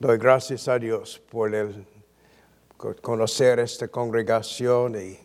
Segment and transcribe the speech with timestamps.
[0.00, 1.84] Doy gracias a Dios por el
[3.02, 5.18] conocer esta congregación y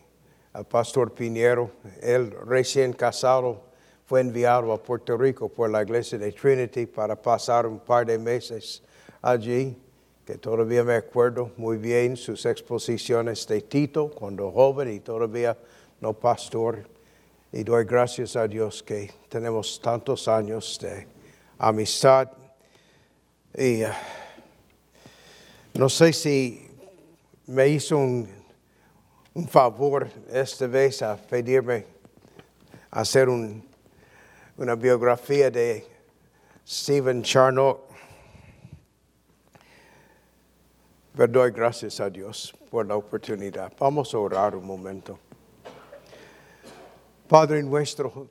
[0.52, 1.70] al pastor Piñero.
[2.02, 3.62] Él recién casado
[4.04, 8.18] fue enviado a Puerto Rico por la iglesia de Trinity para pasar un par de
[8.18, 8.82] meses
[9.22, 9.80] allí,
[10.26, 15.56] que todavía me acuerdo muy bien sus exposiciones de Tito cuando joven y todavía
[16.00, 16.84] no pastor.
[17.52, 21.06] Y doy gracias a Dios que tenemos tantos años de
[21.58, 22.28] amistad.
[23.56, 23.84] Y
[25.74, 26.70] no sé si
[27.46, 28.28] me hizo un,
[29.34, 31.84] un, favor esta vez a pedirme
[32.92, 33.66] hacer un,
[34.56, 35.84] una biografía de
[36.66, 37.80] Stephen Charnock.
[41.16, 43.72] Pero doy gracias a Dios por la oportunidad.
[43.78, 45.18] Vamos a orar un momento.
[47.28, 48.28] Padre nuestro,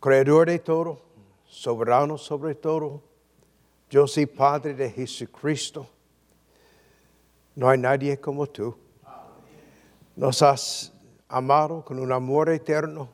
[0.00, 0.98] creador de todo,
[1.46, 3.02] soberano sobre todo,
[3.90, 5.86] yo soy Padre de Jesucristo.
[7.56, 8.76] No hay nadie como tú.
[10.14, 10.92] Nos has
[11.26, 13.08] amado con un amor eterno.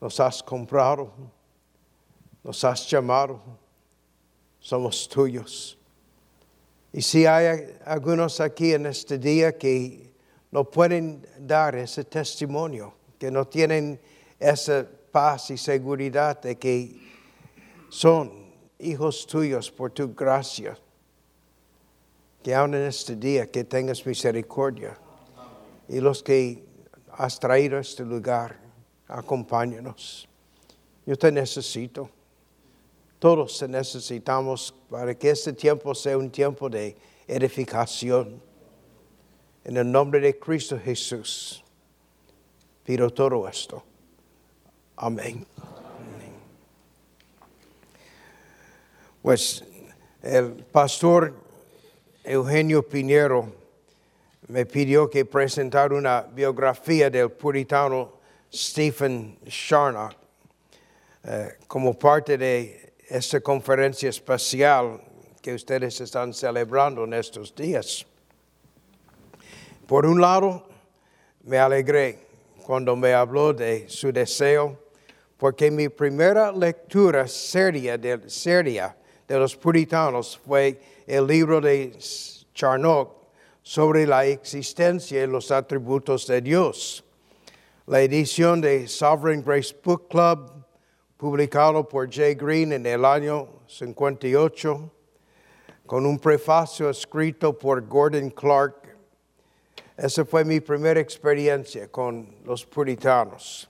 [0.00, 1.12] Nos has comprado.
[2.44, 3.40] Nos has llamado.
[4.60, 5.76] Somos tuyos.
[6.92, 10.14] Y si hay algunos aquí en este día que
[10.52, 14.00] no pueden dar ese testimonio, que no tienen
[14.38, 17.00] esa paz y seguridad de que
[17.88, 18.32] son
[18.78, 20.78] hijos tuyos por tu gracia,
[22.44, 24.98] que aún en este día que tengas misericordia.
[25.88, 26.62] Y los que
[27.12, 28.60] has traído a este lugar,
[29.08, 30.28] acompáñanos.
[31.06, 32.10] Yo te necesito.
[33.18, 36.94] Todos te necesitamos para que este tiempo sea un tiempo de
[37.26, 38.42] edificación.
[39.64, 41.64] En el nombre de Cristo Jesús,
[42.84, 43.82] pido todo esto.
[44.96, 45.46] Amén.
[49.22, 49.64] Pues
[50.20, 51.43] el pastor
[52.26, 53.52] Eugenio Piñero
[54.48, 58.14] me pidió que presentara una biografía del puritano
[58.50, 60.14] Stephen Charnock
[61.22, 65.02] eh, como parte de esta conferencia especial
[65.42, 68.06] que ustedes están celebrando en estos días.
[69.86, 70.66] Por un lado,
[71.42, 72.20] me alegré
[72.64, 74.78] cuando me habló de su deseo,
[75.36, 81.96] porque mi primera lectura seria de los puritanos fue el libro de
[82.54, 83.12] Charnock
[83.62, 87.04] sobre la existencia y los atributos de Dios.
[87.86, 90.50] La edición de Sovereign Grace Book Club,
[91.16, 94.90] publicado por Jay Green en el año 58,
[95.86, 98.96] con un prefacio escrito por Gordon Clark.
[99.96, 103.68] Esa fue mi primera experiencia con los puritanos.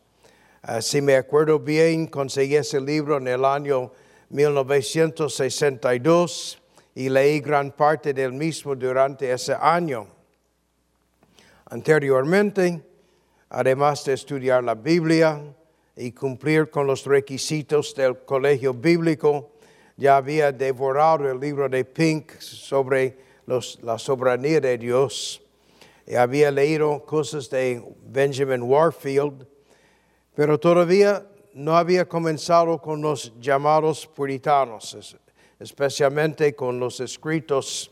[0.66, 3.92] Uh, si me acuerdo bien, conseguí ese libro en el año
[4.30, 6.63] 1962
[6.94, 10.06] y leí gran parte del mismo durante ese año.
[11.66, 12.80] Anteriormente,
[13.50, 15.40] además de estudiar la Biblia
[15.96, 19.50] y cumplir con los requisitos del colegio bíblico,
[19.96, 23.16] ya había devorado el libro de Pink sobre
[23.46, 25.40] los, la soberanía de Dios.
[26.06, 29.46] Y había leído cosas de Benjamin Warfield,
[30.34, 35.16] pero todavía no había comenzado con los llamados puritanos,
[35.64, 37.90] especialmente con los escritos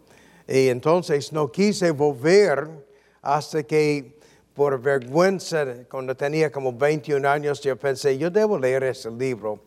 [0.47, 2.67] Y entonces no quise volver
[3.21, 4.19] hasta que
[4.53, 9.59] por vergüenza, cuando tenía como 21 años, yo pensé, yo debo leer ese libro.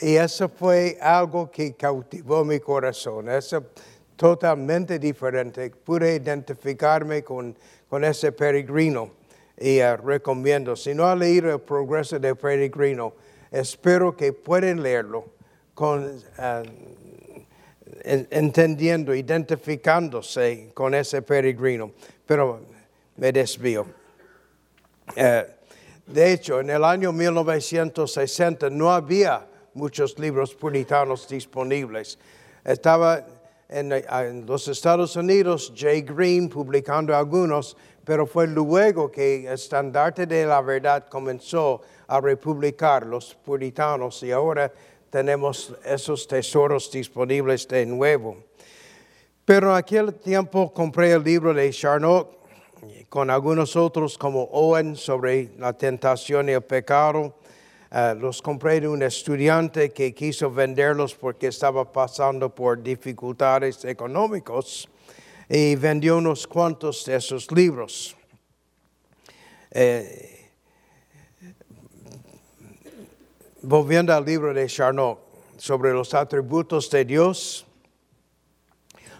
[0.00, 3.28] Y eso fue algo que cautivó mi corazón.
[3.28, 3.66] Eso
[4.16, 5.70] totalmente diferente.
[5.70, 7.56] Pude identificarme con,
[7.88, 9.10] con ese peregrino.
[9.58, 13.12] Y uh, recomiendo, si no ha leído el progreso del peregrino,
[13.50, 15.26] espero que puedan leerlo
[15.74, 16.62] con, uh,
[18.04, 21.92] entendiendo, identificándose con ese peregrino.
[22.26, 22.60] Pero
[23.16, 23.86] me desvío.
[25.16, 25.42] Uh,
[26.06, 32.18] de hecho, en el año 1960 no había muchos libros puritanos disponibles.
[32.64, 33.24] Estaba
[33.68, 40.60] en, los Estados Unidos Jay Green publicando algunos, pero fue luego que estandarte de la
[40.60, 44.72] verdad comenzó a republicar los puritanos y ahora
[45.12, 48.44] tenemos esos tesoros disponibles de nuevo.
[49.44, 52.34] Pero en aquel tiempo compré el libro de Charnock
[53.10, 57.36] con algunos otros como Owen sobre la tentación y el pecado.
[57.90, 64.88] Uh, los compré de un estudiante que quiso venderlos porque estaba pasando por dificultades económicas
[65.46, 68.16] y vendió unos cuantos de esos libros.
[69.72, 70.31] Eh,
[73.62, 75.20] volviendo al libro de Charnock
[75.56, 77.64] sobre los atributos de Dios,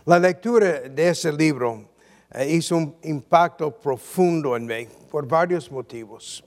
[0.04, 1.90] la lectura de ese libro
[2.32, 6.42] eh, hizo un impacto profundo en mí por varios motivos.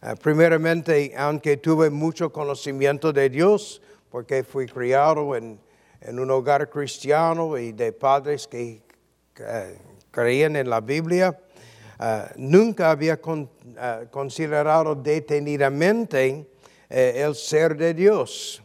[0.00, 5.58] Eh, primeramente, aunque tuve mucho conocimiento de Dios, porque fui criado en,
[6.08, 8.80] un hogar cristiano y de padres que
[9.38, 9.78] eh,
[10.10, 11.38] creían en la Biblia,
[12.36, 13.20] nunca había
[14.10, 16.49] considerado detenidamente
[16.90, 18.62] el ser de Dios.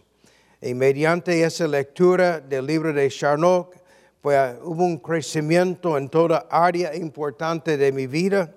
[0.62, 3.76] Y mediante esa lectura del libro de Charnock,
[4.22, 8.52] pues hubo un crecimiento en toda área importante de mi vida,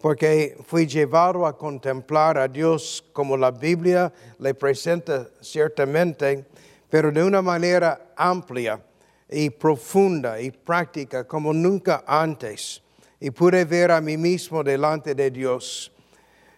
[0.00, 6.44] porque fui llevado a contemplar a Dios como la Biblia le presenta ciertamente,
[6.90, 8.82] pero de una manera amplia
[9.30, 12.82] y profunda y práctica como nunca antes.
[13.20, 15.92] Y pude ver a mí mismo delante de Dios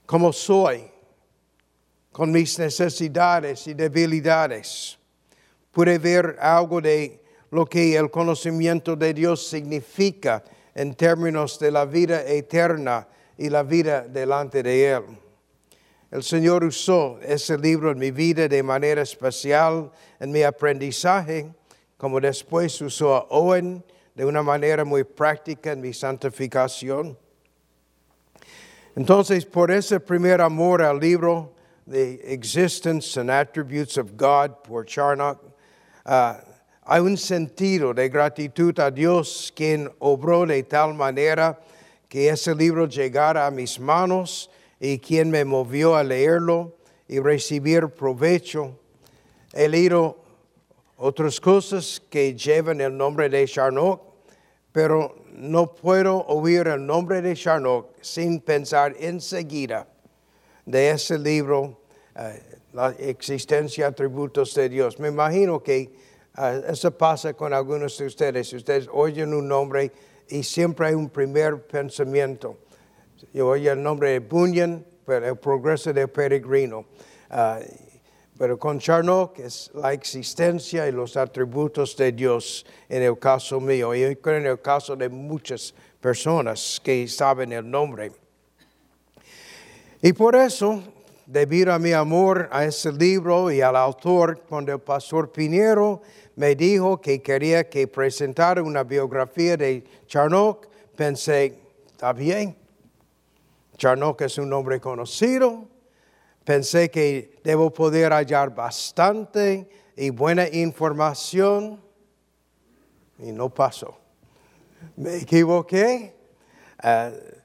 [0.07, 0.91] como soy,
[2.17, 4.99] con mis necesidades y debilidades.
[5.71, 10.43] Pude ver algo de lo que el conocimiento de Dios significa
[10.75, 15.03] en términos de la vida eterna y la vida delante de Él.
[16.11, 21.53] El Señor usó ese libro en mi vida de manera especial en mi aprendizaje,
[21.99, 23.85] como después usó a Owen
[24.15, 27.19] de una manera muy práctica en mi santificación.
[28.97, 31.53] Entonces, por ese primer amor al libro,
[31.89, 35.39] The Existence and Attributes of God, por Charnock,
[36.05, 36.35] uh,
[36.85, 41.57] hay un sentido de gratitud a Dios quien obró de tal manera
[42.09, 44.49] que ese libro llegara a mis manos
[44.81, 46.75] y quien me movió a leerlo
[47.09, 48.77] y recibir provecho.
[49.53, 50.19] He leído
[50.97, 54.03] otras cosas que llevan el nombre de Charnock,
[54.73, 59.87] pero no puedo oír el nombre de Charnock sin pensar enseguida
[60.67, 61.81] de ese libro,
[62.15, 62.43] eh,
[62.75, 64.99] la existencia, atributos de Dios.
[64.99, 65.91] Me imagino que
[66.39, 68.53] Ah, eso pasa con algunos de ustedes.
[68.53, 69.91] Ustedes oyen un nombre
[70.29, 72.59] y siempre hay un primer pensamiento.
[73.33, 76.85] Yo oí el nombre de Bunyan, pero el progreso del peregrino.
[77.31, 77.61] Ah,
[78.39, 83.95] pero con Charnock es la existencia y los atributos de Dios en el caso mío
[83.95, 88.13] y en el caso de muchas personas que saben el nombre.
[90.03, 90.83] Y por eso,
[91.25, 96.03] debido a mi amor a ese libro y al autor, cuando el pastor Pinero
[96.37, 102.57] me dijo que quería que presentara una biografía de Charnock, pensé, está bien.
[103.79, 105.67] Charnock es un nombre conocido.
[106.45, 111.81] Pensé que debo poder hallar bastante y buena información
[113.19, 113.99] y no pasó.
[114.97, 116.15] Me equivoqué.
[116.83, 117.36] Eh,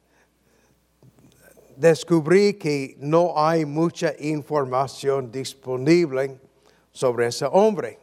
[1.81, 6.37] descubrí que no hay mucha información disponible
[6.91, 7.97] sobre ese hombre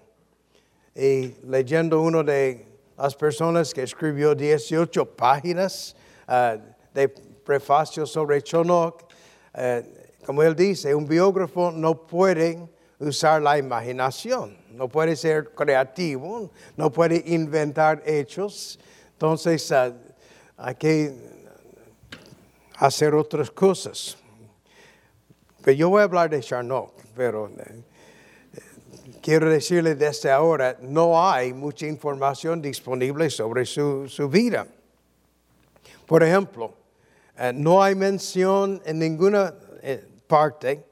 [0.96, 5.94] y leyendo uno de las personas que escribió 18 páginas
[6.26, 6.58] uh,
[6.92, 9.04] de prefacio sobre Chonok,
[9.54, 12.58] uh, como él dice, un biógrafo no puede
[12.98, 18.80] usar la imaginación, no puede ser creativo, no puede inventar hechos.
[19.12, 19.94] Entonces, uh,
[20.56, 21.27] hay que
[22.78, 24.16] hacer otras cosas.
[25.62, 27.50] Pero yo voy a hablar de Charnock, pero
[29.20, 34.66] quiero decirle desde ahora, no hay mucha información disponible sobre su, vida.
[36.06, 36.72] Por ejemplo,
[37.36, 40.84] eh, no hay mención en ninguna eh, parte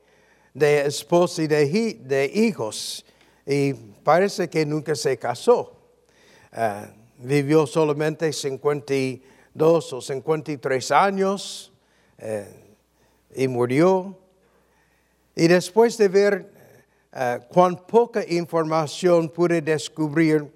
[0.53, 3.05] de esposa y de, hijos.
[3.47, 5.73] Y parece que nunca se casó.
[6.53, 6.87] Eh,
[7.19, 11.73] vivió solamente 52 o 53 años
[13.35, 14.19] y murió.
[15.35, 16.51] Y después de ver
[17.13, 20.51] uh, cuán poca información pude descubrir,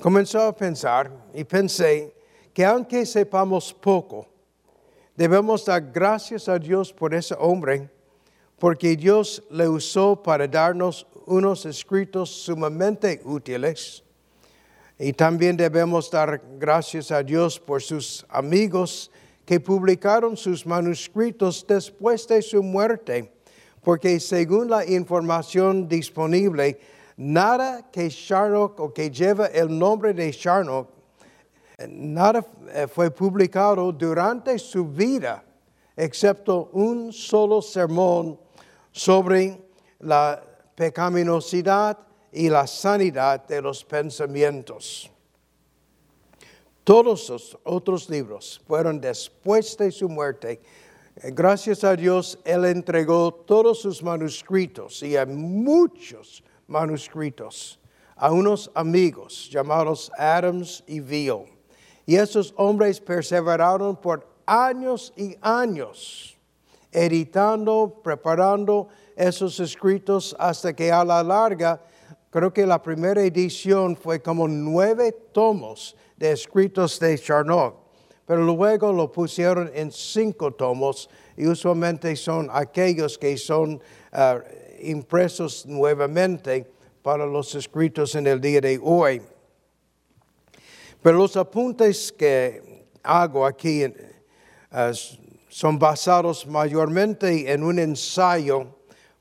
[0.00, 2.14] comenzó a pensar y pensé
[2.54, 4.28] que aunque sepamos poco,
[5.16, 7.90] debemos dar gracias a Dios por ese hombre,
[8.58, 14.04] porque Dios le usó para darnos unos escritos sumamente útiles.
[14.98, 19.10] Y también debemos dar gracias a Dios por sus amigos
[19.50, 23.32] que publicaron sus manuscritos después de su muerte
[23.82, 26.78] porque según la información disponible,
[27.16, 30.88] nada que Sharnock o que lleva el nombre de Sharnock
[31.88, 35.42] nada eh, fue publicado durante su vida,
[35.96, 38.38] excepto un solo sermón
[38.92, 39.58] sobre
[39.98, 40.40] la
[40.76, 41.98] pecaminosidad
[42.30, 45.10] y la sanidad de los pensamientos.
[46.90, 50.60] Todos los otros libros fueron después de su muerte.
[51.22, 57.78] Gracias a Dios, Él entregó todos sus manuscritos y hay muchos manuscritos
[58.16, 61.44] a unos amigos llamados Adams y Veal.
[62.06, 66.36] Y esos hombres perseveraron por años y años,
[66.90, 71.80] editando, preparando esos escritos hasta que a la larga,
[72.30, 77.76] creo que la primera edición fue como nueve tomos de escritos de Charnock,
[78.26, 83.80] pero luego lo pusieron en cinco tomos y usualmente son aquellos que son
[84.12, 84.38] ah,
[84.82, 86.70] impresos nuevamente
[87.02, 89.22] para los escritos en el día de hoy.
[91.02, 93.84] Pero los apuntes que hago aquí
[94.70, 94.92] ah,
[95.48, 98.76] son basados mayormente en un ensayo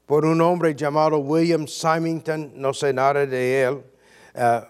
[0.06, 3.84] por un hombre llamado William Symington, no sé nada de él,
[4.36, 4.68] ah,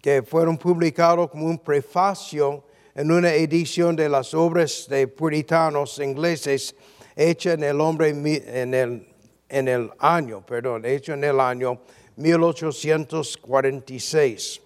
[0.00, 2.64] que fueron publicados como un prefacio
[2.94, 6.74] en una edición de las obras de puritanos ingleses
[7.14, 9.06] hecha en el hombre en el,
[9.48, 11.80] en el año, perdón, hecho en el año
[12.16, 14.60] 1846.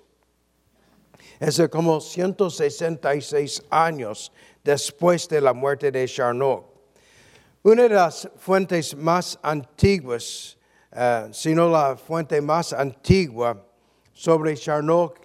[1.41, 6.67] Es como 166 años después de la muerte de Charnock.
[7.62, 10.57] Una de las fuentes más antiguas,
[10.93, 13.67] uh, si no la fuente más antigua
[14.12, 15.24] sobre Charnock, eh,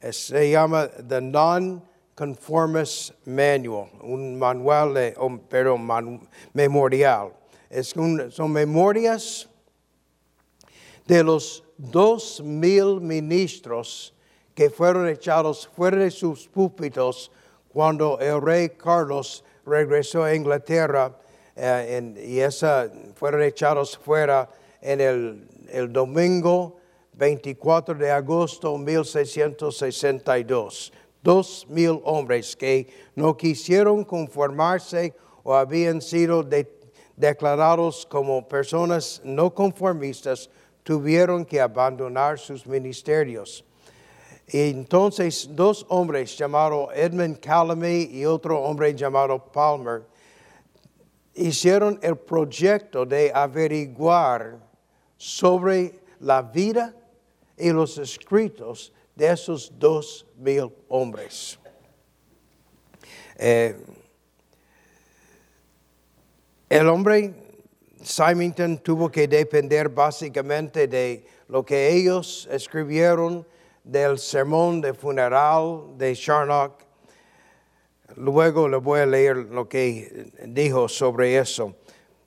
[0.00, 5.14] se llama The Non-Conformist Manual, un manual, de,
[5.48, 7.32] pero man, memorial.
[7.68, 9.46] Es un, son memorias
[11.06, 14.12] de los dos mil ministros
[14.54, 17.30] que fueron echados fuera de sus púlpitos
[17.72, 21.16] cuando el rey Carlos regresó a Inglaterra
[21.54, 24.48] eh, y esa, fueron echados fuera
[24.80, 26.79] en el, el domingo
[27.20, 30.92] 24 de agosto de 1662.
[31.22, 36.42] Dos mil hombres que no quisieron conformarse o habían sido
[37.14, 40.48] declarados como personas no conformistas
[40.82, 43.66] tuvieron que abandonar sus ministerios.
[44.48, 50.04] Entonces dos hombres llamados Edmund Calamy y otro hombre llamado Palmer
[51.34, 54.58] hicieron el proyecto de averiguar
[55.18, 56.94] sobre la vida
[57.60, 61.58] y los escritos de esos dos mil hombres.
[63.36, 63.76] Eh,
[66.68, 67.34] el hombre
[68.02, 73.46] Symington tuvo que depender básicamente de lo que ellos escribieron
[73.82, 76.90] del sermón de funeral de Charnock
[78.16, 81.76] Luego le voy a leer lo que dijo sobre eso.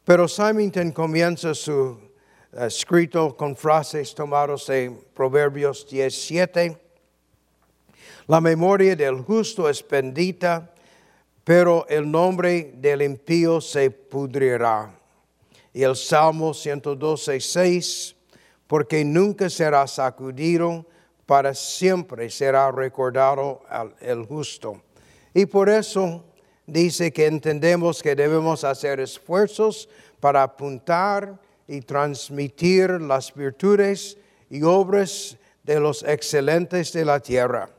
[0.03, 1.99] Pero Symington comienza su
[2.59, 6.77] escrito con frases tomadas de Proverbios 17.
[8.27, 10.71] La memoria del justo es bendita,
[11.43, 14.93] pero el nombre del impío se pudrirá.
[15.73, 18.15] Y el Salmo 112, 6,
[18.67, 20.85] porque nunca será sacudido,
[21.25, 23.61] para siempre será recordado
[24.01, 24.81] el justo.
[25.33, 26.23] Y por eso
[26.67, 34.17] dice que entendemos que debemos hacer esfuerzos para apuntar y transmitir las virtudes
[34.49, 37.69] y obras de los excelentes de la tierra.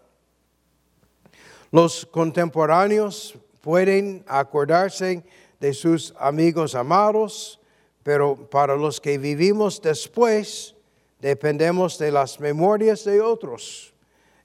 [1.71, 5.25] Los contemporáneos pueden acordarse
[5.61, 7.61] de sus amigos amados,
[8.03, 10.75] pero para los que vivimos después,
[11.21, 13.95] dependemos de las memorias de otros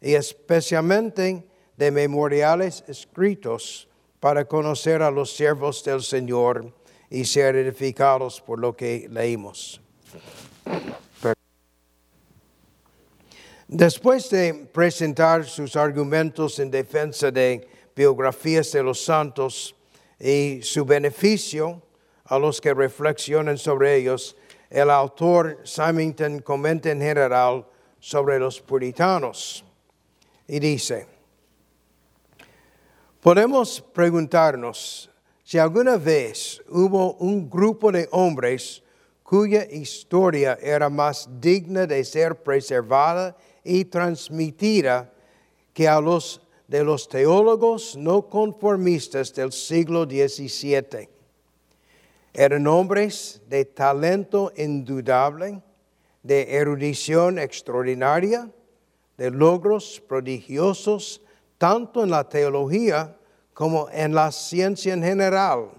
[0.02, 1.46] y especialmente
[1.78, 3.88] de memoriales escritos
[4.20, 6.74] para conocer a los siervos del Señor
[7.10, 9.82] y ser edificados por lo que leímos.
[13.68, 19.76] Después de presentar sus argumentos en defensa de biografías de los santos
[20.20, 21.82] y su beneficio
[22.26, 24.36] a los que reflexionan sobre ellos,
[24.70, 27.66] el autor Symington comenta en general
[28.00, 29.64] sobre los puritanos
[30.48, 31.08] y dice,
[33.22, 35.10] Podemos preguntarnos
[35.50, 38.84] si alguna vez hubo un grupo de hombres
[39.24, 45.12] cuya historia era más digna de ser preservada y transmitida
[45.74, 51.10] que a los de los teólogos no conformistas del siglo XVII.
[52.32, 55.64] Eran hombres de talento indudable,
[56.22, 58.52] de erudición extraordinaria,
[59.18, 61.24] de logros prodigiosos,
[61.58, 63.16] tanto en la teología
[63.60, 65.72] como en la ciencia en general,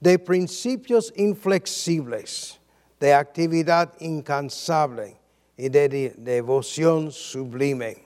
[0.00, 2.58] de principios inflexibles,
[2.98, 5.16] de actividad incansable
[5.56, 7.98] y de devoción sublime.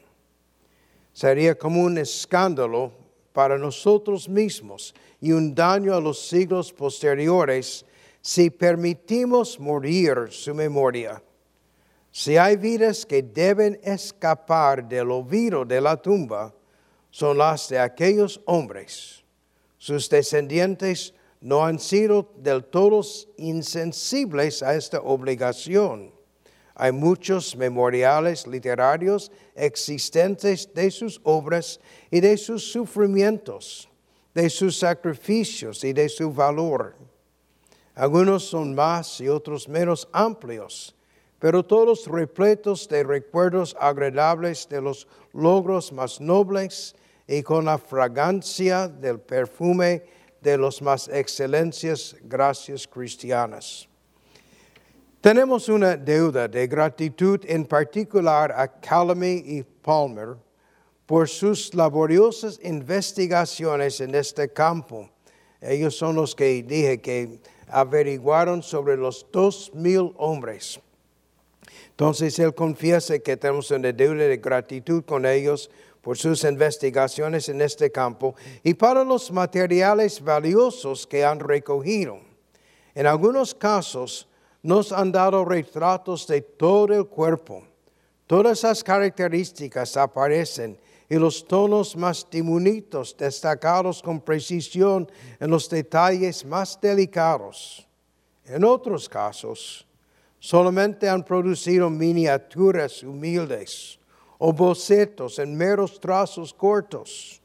[1.11, 2.93] Sería como un escándalo
[3.33, 7.87] para nosotros mismos y un daño a los siglos posteriores
[8.21, 11.23] si permitimos morir su memoria.
[12.11, 16.53] Si hay vidas que deben escapar del olvido de la tumba,
[17.13, 19.23] son las de aquellos hombres.
[19.79, 23.03] Sus descendientes no han sido del todo
[23.37, 26.11] insensibles a esta obligación.
[26.75, 33.89] Hay muchos memoriales literarios existentes de sus obras y de sus sufrimientos,
[34.35, 36.97] de sus sacrificios y de su valor.
[37.95, 40.95] Algunos son más y otros menos amplios,
[41.39, 46.95] pero todos repletos de recuerdos agradables de los logros más nobles
[47.27, 50.03] y con la fragancia del perfume
[50.41, 53.89] de las más excelencias gracias cristianas.
[55.21, 60.37] Tenemos una deuda de gratitud en particular a Calamy y Palmer
[61.07, 65.09] por sus laboriosas investigaciones en este campo.
[65.61, 67.39] Ellos son los que dije que
[67.69, 70.81] averiguaron sobre los dos mil hombres.
[71.91, 75.71] Entonces él confiesa que tenemos una deuda de gratitud con ellos
[76.03, 82.19] por sus investigaciones en este campo y para los materiales valiosos que han recogido.
[82.95, 84.29] En algunos casos
[84.63, 87.63] nos han dado retratos de todo el cuerpo.
[88.27, 90.79] Todas esas características aparecen
[91.09, 97.87] y los tonos más diminutos destacados con precisión en los detalles más delicados.
[98.45, 99.87] En otros casos,
[100.41, 104.01] solamente han producido miniaturas humildes
[104.45, 107.41] o bocetos en meros trazos cortos.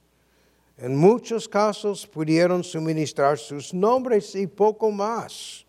[0.77, 5.63] En muchos casos pudieron suministrar sus nombres y poco más.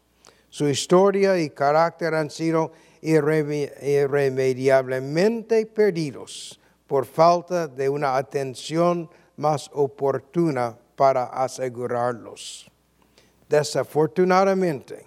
[0.48, 10.78] Su historia y carácter han sido irremediablemente perdidos por falta de una atención más oportuna
[10.96, 12.70] para asegurarlos.
[13.50, 15.04] Desafortunadamente,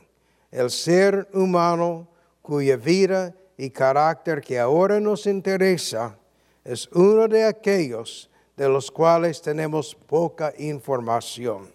[0.52, 2.08] el ser humano
[2.44, 6.18] cuya vida y carácter que ahora nos interesa
[6.64, 11.72] es uno de aquellos de los cuales tenemos poca información.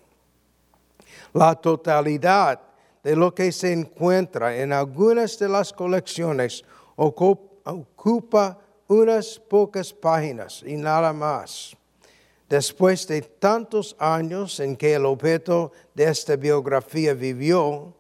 [1.32, 2.60] La totalidad
[3.02, 6.64] de lo que se encuentra en algunas de las colecciones
[6.96, 11.76] ocupa unas pocas páginas y nada más.
[12.48, 17.92] Después de tantos años en que el objeto de esta biografía vivió,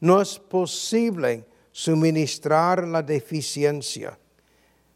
[0.00, 4.18] no es posible suministrar la deficiencia.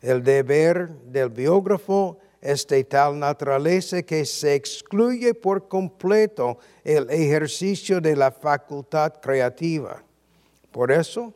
[0.00, 8.00] El deber del biógrafo es de tal naturaleza que se excluye por completo el ejercicio
[8.00, 10.02] de la facultad creativa.
[10.70, 11.32] Por eso,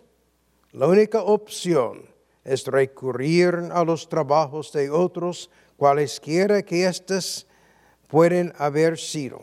[0.70, 2.04] la única opción
[2.44, 7.46] es recurrir a los trabajos de otros, cualesquiera que éstas
[8.06, 9.40] pueden haber sido.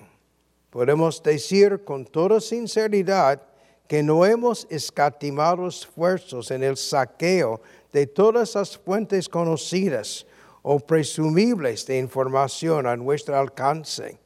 [0.69, 3.41] Podemos decir con toda sinceridad
[3.87, 7.59] que no hemos escatimado esfuerzos en el saqueo
[7.91, 10.25] de todas las fuentes conocidas
[10.61, 14.19] o presumibles de información a nuestro alcance.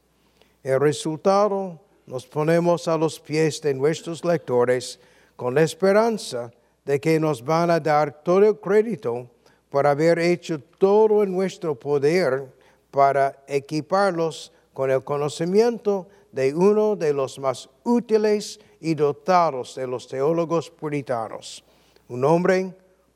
[0.62, 4.98] El resultado nos ponemos a los pies de nuestros lectores
[5.36, 6.50] con la esperanza
[6.84, 9.30] de que nos van a dar todo el crédito
[9.70, 12.46] por haber hecho todo en nuestro poder
[12.90, 20.06] para equiparlos con el conocimiento de uno de los más útiles y dotados de los
[20.06, 21.64] teólogos puritanos,
[22.08, 22.74] un hombre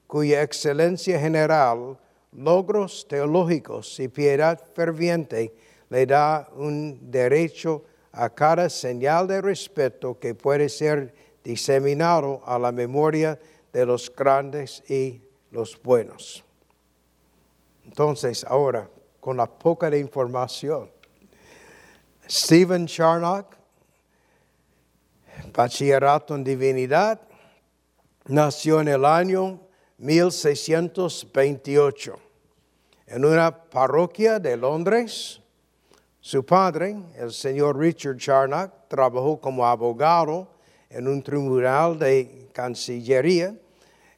[0.08, 1.96] cuya excelencia general,
[2.32, 5.54] logros teológicos y piedad ferviente
[5.88, 12.72] le da un derecho a cada señal de respeto que puede ser diseminado a la
[12.72, 13.38] memoria
[13.72, 16.44] de los grandes y los buenos.
[17.84, 18.90] Entonces, ahora,
[19.20, 20.90] con la poca de información,
[22.28, 23.58] Stephen Charnock
[25.52, 27.20] bachillerato en divinidad,
[28.26, 29.60] nació en el año
[29.98, 32.18] 1628
[33.06, 35.40] en una parroquia de Londres.
[36.20, 40.48] Su padre, el señor Richard Charnock, trabajó como abogado
[40.90, 43.54] en un tribunal de Cancillería.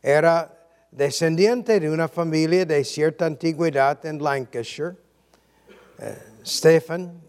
[0.02, 0.56] Era
[0.90, 4.96] descendiente de una familia de cierta antigüedad en Lancashire.
[5.98, 7.20] Eh, Stephen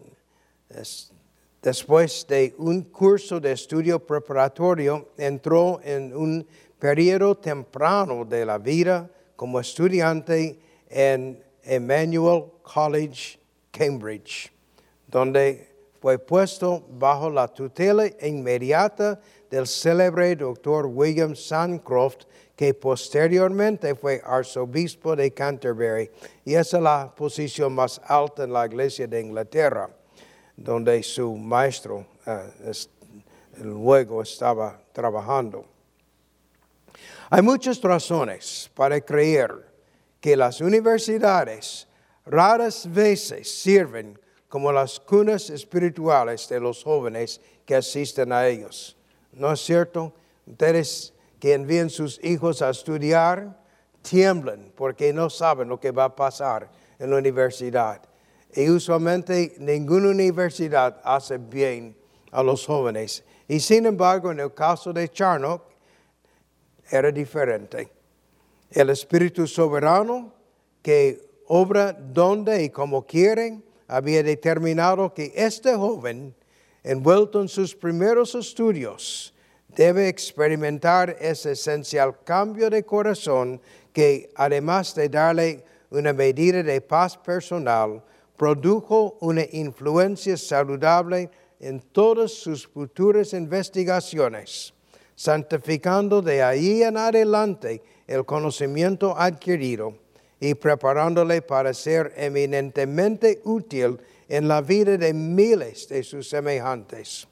[1.62, 6.44] Después de un curso de estudio preparatorio, entró en un
[6.82, 10.58] periodo temprano de la vida como estudiante
[10.90, 13.38] en Emmanuel College
[13.70, 14.50] Cambridge,
[15.06, 15.68] donde
[16.00, 22.24] fue puesto bajo la tutela inmediata del célebre doctor William Sancroft,
[22.56, 26.10] que posteriormente fue arzobispo de Canterbury.
[26.44, 29.88] Y esa es la posición más alta en la iglesia de Inglaterra,
[30.56, 32.72] donde su maestro eh,
[33.58, 35.71] luego estaba trabajando.
[37.30, 39.72] Hay muchas razones para creer
[40.20, 41.88] que las universidades
[42.24, 48.96] raras veces sirven como las cunas espirituales de los jóvenes que asisten a ellos.
[49.32, 50.12] ¿No es cierto?
[50.46, 53.58] Ustedes que envían sus hijos a estudiar
[54.02, 58.02] tiemblan porque no saben lo que va a pasar en la universidad.
[58.54, 61.96] Y usualmente ninguna universidad hace bien
[62.30, 63.24] a los jóvenes.
[63.48, 65.71] Y sin embargo, en el caso de Charnock,
[66.90, 67.88] era diferente.
[68.70, 70.32] El Espíritu Soberano
[70.82, 76.34] que obra donde y como quieren, había determinado que este joven,
[76.82, 79.34] envuelto en sus primeros estudios,
[79.68, 83.60] debe experimentar ese esencial cambio de corazón
[83.92, 88.02] que, además de darle una medida de paz personal,
[88.36, 94.74] produjo una influencia saludable en todas sus futuras investigaciones,
[95.14, 99.94] santificando de ahí en adelante el conocimiento adquirido
[100.40, 107.28] y preparándole para ser eminentemente útil en la vida de miles de sus semejantes.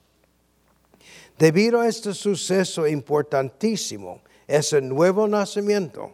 [1.38, 6.12] Debido a este suceso importantísimo, ese nuevo nacimiento,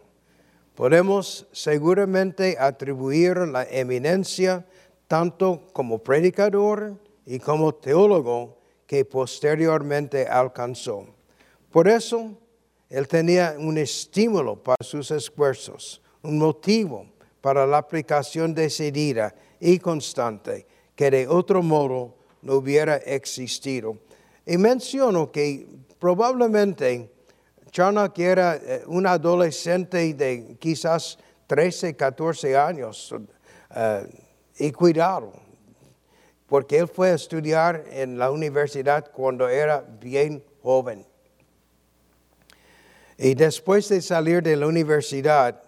[0.73, 4.65] podemos seguramente atribuir la eminencia
[5.07, 11.16] tanto como predicador y como teólogo que posteriormente alcanzó.
[11.77, 12.35] Por eso,
[12.89, 17.05] él tenía un estímulo para sus esfuerzos un motivo
[17.39, 23.95] para la aplicación decidida y constante que de otro modo no hubiera existido.
[24.43, 25.67] Y menciono que
[25.99, 27.11] probablemente
[27.69, 33.13] Charnock era eh, un adolescente de quizás 13, 14 años
[33.75, 34.07] eh,
[34.57, 35.31] y cuidado,
[36.47, 41.05] porque él fue a estudiar en la universidad cuando era bien joven.
[43.17, 45.61] Y después de salir de la universidad,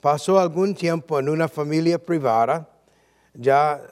[0.00, 2.68] pasó algún tiempo en una familia privada,
[3.34, 3.82] ya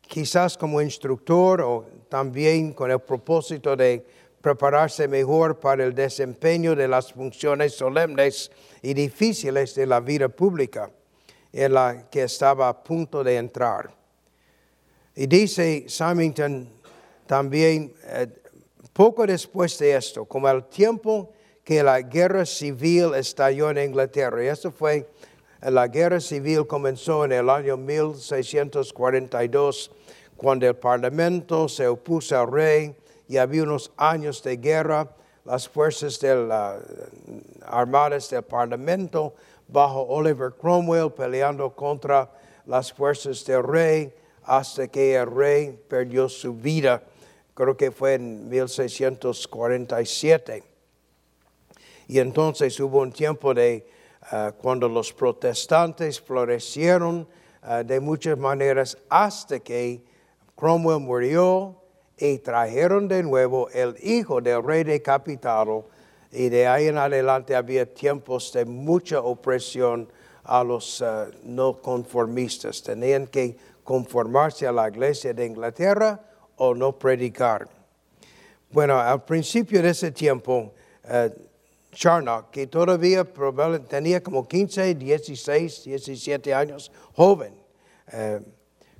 [0.00, 4.04] quizás como instructor o también con el propósito de
[4.40, 10.90] prepararse mejor para el desempeño de las funciones solemnes y difíciles de la vida pública
[11.52, 13.90] en la que estaba a punto de entrar.
[15.14, 16.68] Y dice Symington
[17.26, 18.28] también, eh,
[18.92, 21.32] poco después de esto, como el tiempo
[21.68, 25.06] que la guerra civil estalló en Inglaterra, y eso fue
[25.60, 29.90] la guerra civil comenzó en el año 1642,
[30.38, 32.96] cuando el Parlamento se opuso al rey
[33.28, 35.10] y había unos años de guerra.
[35.44, 36.18] Las fuerzas
[37.66, 39.34] armadas del Parlamento
[39.68, 42.30] bajo Oliver Cromwell peleando contra
[42.64, 44.10] las fuerzas del rey
[44.42, 47.02] hasta que el rey perdió su vida.
[47.52, 50.67] Creo que fue en 1647.
[52.08, 53.86] Y entonces hubo un tiempo de
[54.30, 57.26] Ah, cuando los protestantes florecieron
[57.62, 60.02] ah, de muchas maneras hasta que
[60.54, 61.80] Cromwell murió
[62.18, 65.88] y trajeron de nuevo el hijo del rey decapitado
[66.30, 70.12] y de ahí en adelante había tiempos de mucha opresión
[70.44, 72.82] a los ah, no conformistas.
[72.82, 76.20] Tenían que conformarse a la iglesia de Inglaterra
[76.56, 77.66] o no predicar.
[78.70, 80.74] Bueno, al principio de ese tiempo,
[81.92, 83.26] Charnock, que todavía
[83.88, 87.54] tenía como 15, 16, 17 años, joven.
[88.12, 88.40] Eh,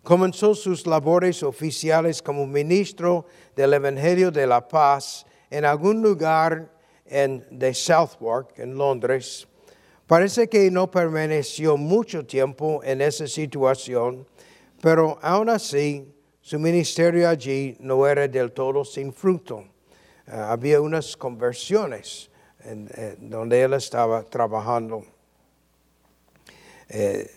[0.02, 6.70] comenzó sus labores oficiales como ministro del Evangelio de la Paz en algún lugar
[7.04, 9.46] en, de Southwark, en Londres.
[10.06, 14.26] Parece que no permaneció mucho tiempo en esa situación,
[14.80, 19.64] pero aún así su ministerio allí no era del todo sin fruto.
[20.26, 22.30] Eh, había unas conversiones
[22.64, 22.88] en,
[23.30, 25.04] donde él estaba trabajando.
[26.88, 27.30] Eh,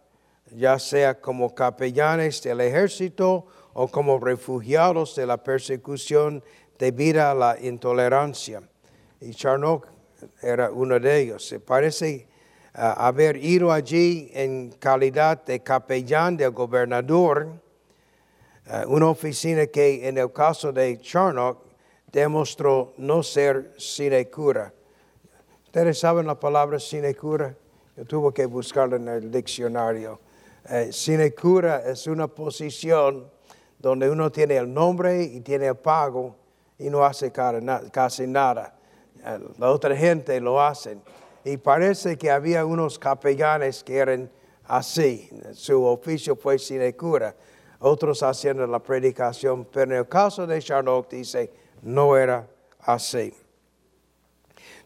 [0.52, 6.44] ya sea como capellanes del ejército o como refugiados de la persecución
[6.78, 8.62] debido a la intolerancia.
[9.22, 9.88] Y Charnock
[10.42, 11.48] era uno de ellos.
[11.48, 12.28] Se parece
[12.74, 17.48] haber ido allí en calidad de capellán del gobernador,
[18.68, 21.65] uh, una oficina que en el caso de Charnock
[22.16, 24.74] demostró no ser sinecura.
[25.66, 27.54] ¿Ustedes saben la palabra sinecura?
[27.98, 30.22] Yo tuve que buscarla en el diccionario.
[30.64, 33.30] Uh, sinecura es una posición
[33.78, 36.38] donde uno tiene el nombre y tiene el pago
[36.80, 38.74] y no hace casi nada.
[39.58, 40.98] La otra gente lo hace.
[41.44, 44.32] Y parece que había unos capellanes que eran
[44.64, 45.30] así.
[45.52, 47.36] Su oficio fue sinecura.
[47.80, 49.66] Otros haciendo la predicación.
[49.66, 52.50] Pero en el caso de Charlotte dice, no era
[52.82, 53.34] así.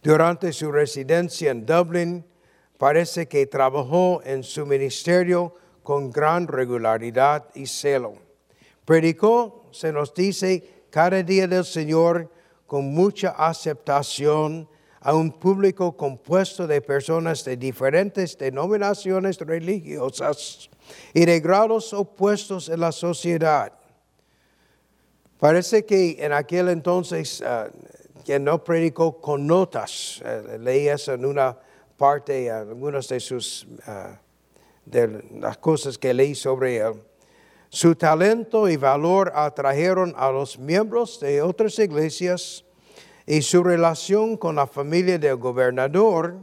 [0.03, 2.25] Durante su residencia en Dublín,
[2.77, 8.13] parece que trabajó en su ministerio con gran regularidad y celo.
[8.85, 12.29] Predicó, se nos dice, cada día del Señor
[12.67, 14.67] con mucha aceptación
[14.99, 20.69] a un público compuesto de personas de diferentes denominaciones religiosas
[21.13, 23.78] y de grados opuestos en la sociedad.
[25.39, 31.57] Parece que en aquel entonces uh, no predicó con notas, uh, leías en una
[31.97, 34.15] parte algunas de sus uh,
[34.85, 37.01] de las cosas que leí sobre él.
[37.69, 42.65] Su talento y valor atrajeron a los miembros de otras iglesias
[43.25, 46.39] y su relación con la familia del gobernador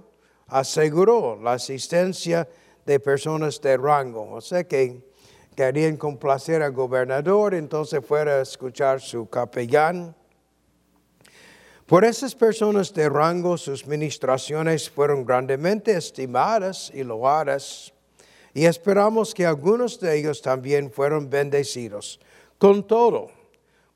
[0.46, 2.48] aseguró la asistencia
[2.86, 4.30] de personas de rango.
[4.30, 5.02] O sea que
[5.56, 10.14] querían complacer al gobernador, entonces fuera a escuchar su capellán.
[11.86, 17.92] Por esas personas de rango, sus ministraciones fueron grandemente estimadas y loadas,
[18.52, 22.20] y esperamos que algunos de ellos también fueron bendecidos.
[22.58, 23.30] Con todo,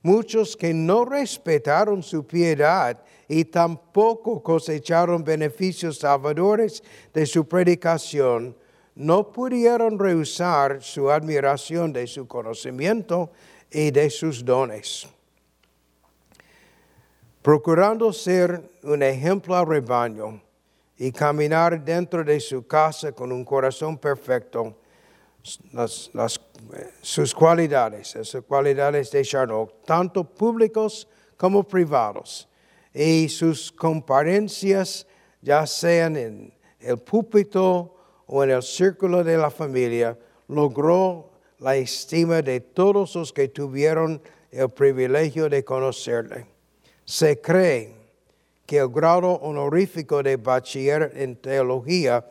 [0.03, 8.57] muchos que no respetaron su piedad y tampoco cosecharon beneficios salvadores de su predicación,
[9.01, 13.31] no pudieron rehusar su admiración de su conocimiento
[13.71, 15.09] y de sus dones.
[17.41, 20.43] Procurando ser un ejemplo al rebaño
[20.99, 24.77] y caminar dentro de su casa con un corazón perfecto,
[27.01, 31.09] sus cualidades, esas cualidades de Charnock, tanto públicos
[31.39, 32.47] como privados,
[32.93, 35.07] y sus comparencias,
[35.41, 37.97] ya sean en el púlpito
[38.31, 40.17] en el círculo de la familia,
[40.49, 46.47] logró la estima de todos los que tuvieron el privilegio de conocerle.
[47.05, 47.95] Se cree
[48.67, 52.25] que el grado honorífico de bachiller en teología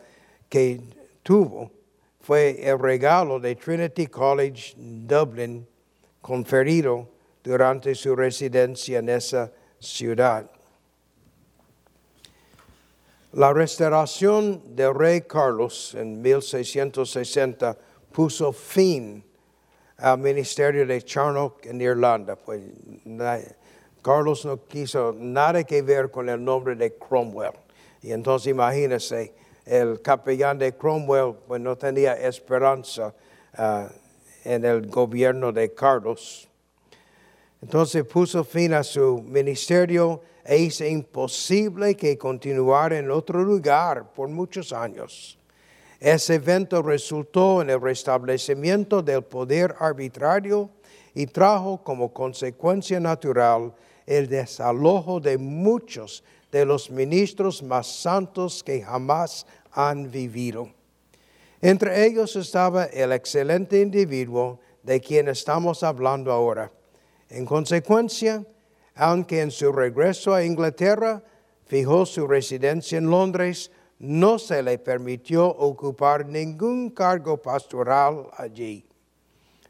[0.48, 0.80] que
[1.22, 1.70] tuvo
[2.20, 5.66] fue el regalo de Trinity College Dublin
[6.20, 7.08] conferido
[7.42, 10.50] durante su residencia en esa ciudad.
[13.32, 17.78] La restauración del rey Carlos en 1660
[18.10, 19.22] puso fin
[19.98, 22.34] al ministerio de Charnock en Irlanda.
[22.34, 22.60] Pues,
[24.02, 27.52] Carlos no quiso nada que ver con el nombre de Cromwell.
[28.02, 29.32] Y entonces imagínense,
[29.64, 33.14] el capellán de Cromwell pues, no tenía esperanza
[33.54, 33.88] ah,
[34.42, 36.49] en el gobierno de Carlos.
[37.62, 44.28] Entonces puso fin a su ministerio e hizo imposible que continuara en otro lugar por
[44.28, 45.38] muchos años.
[46.00, 50.70] Ese evento resultó en el restablecimiento del poder arbitrario
[51.14, 53.74] y trajo como consecuencia natural
[54.06, 60.70] el desalojo de muchos de los ministros más santos que jamás han vivido.
[61.60, 66.72] Entre ellos estaba el excelente individuo de quien estamos hablando ahora.
[67.30, 68.44] En consecuencia,
[68.96, 71.22] aunque en su regreso a Inglaterra
[71.64, 78.84] fijó su residencia en Londres, no se le permitió ocupar ningún cargo pastoral allí.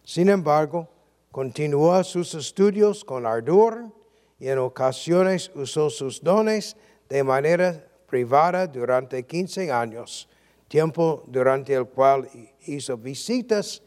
[0.02, 0.88] Sin embargo,
[1.30, 3.92] continuó sus estudios con ardor
[4.38, 6.76] y en ocasiones usó sus dones
[7.10, 10.28] de manera privada durante 15 años,
[10.66, 12.26] tiempo durante el cual
[12.66, 13.82] hizo visitas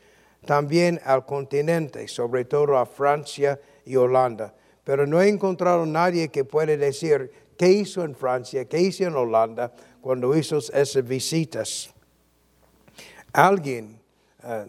[0.46, 4.54] también al continente, sobre todo a Francia y Holanda.
[4.84, 9.16] Pero no he encontrado nadie que pueda decir qué hizo en Francia, qué hizo en
[9.16, 11.94] Holanda cuando hizo esas visitas.
[13.32, 14.00] Alguien
[14.44, 14.66] eh,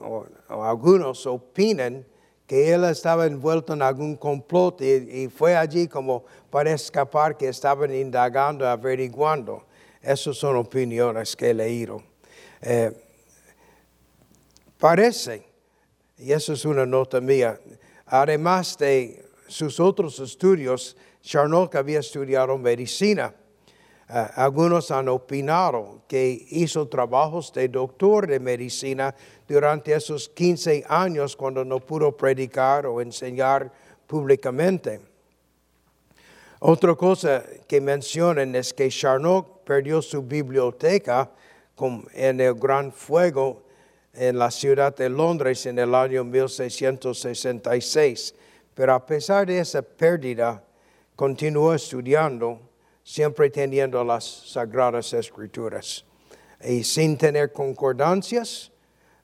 [0.00, 2.06] o algunos opinan
[2.46, 7.92] que él estaba envuelto en algún complot y, fue allí como para escapar, que estaban
[7.92, 9.64] indagando, averiguando.
[10.00, 12.02] Esas son opiniones que he leído.
[12.62, 12.92] Eh,
[14.78, 15.46] parece,
[16.18, 17.58] y eso es una nota mía,
[18.06, 23.34] además de sus otros estudios, Charnock había estudiado medicina.
[24.08, 29.14] Eh, algunos han opinado que hizo trabajos de doctor de medicina
[29.48, 33.72] durante esos 15 años cuando no pudo predicar o enseñar
[34.06, 35.00] públicamente.
[36.60, 41.30] Otra cosa que mencionan es que Charnock perdió su biblioteca
[42.14, 43.65] en el Gran Fuego
[44.16, 48.34] en la ciudad de Londres en el año 1666.
[48.74, 50.62] Pero a pesar de esa pérdida,
[51.14, 52.60] continuó estudiando,
[53.02, 56.04] siempre teniendo las sagradas escrituras.
[56.64, 58.72] Y sin tener concordancias,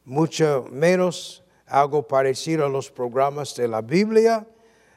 [0.04, 4.46] mucho menos algo parecido a los programas de la Biblia,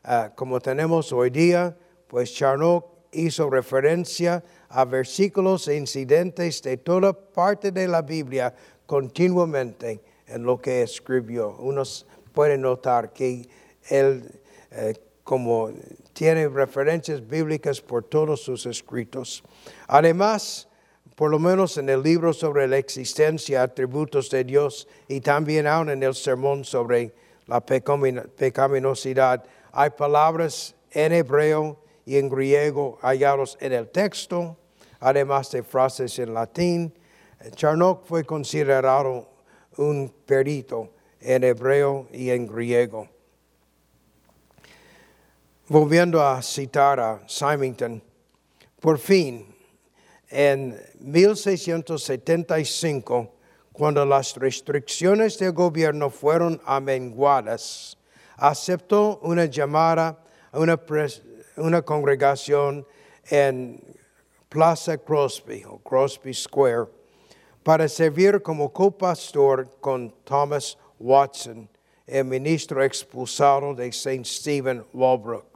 [0.03, 1.77] ah, como tenemos hoy día,
[2.07, 8.53] pues Charnock hizo referencia a versículos e incidentes de toda parte de la Biblia
[8.85, 11.55] continuamente en lo que escribió.
[11.57, 13.47] Unos pueden notar que
[13.89, 14.29] él,
[14.71, 15.71] eh, como
[16.13, 19.43] tiene referencias bíblicas por todos sus escritos.
[19.87, 20.67] Además,
[21.15, 25.89] por lo menos en el libro sobre la existencia, atributos de Dios y también aún
[25.89, 27.13] en el sermón sobre
[27.47, 34.57] la pecaminosidad, hay palabras en hebreo y en griego hallados en el texto,
[34.99, 36.93] además de frases en latín.
[37.53, 39.27] Charnock fue considerado
[39.77, 43.09] un perito en hebreo y en griego.
[45.67, 48.01] Volviendo a citar a Symington,
[48.79, 49.55] por fin,
[50.29, 53.31] en 1675,
[53.71, 57.97] cuando las restricciones del gobierno fueron amenguadas,
[58.37, 60.79] aceptó una llamada a una,
[61.57, 62.85] una congregación
[63.29, 63.81] en
[64.49, 66.85] Plaza Crosby o Crosby Square
[67.65, 71.67] para servir como copastor con Thomas Watson,
[72.05, 74.23] el ministro expulsado de St.
[74.23, 75.47] Stephen Walbrook.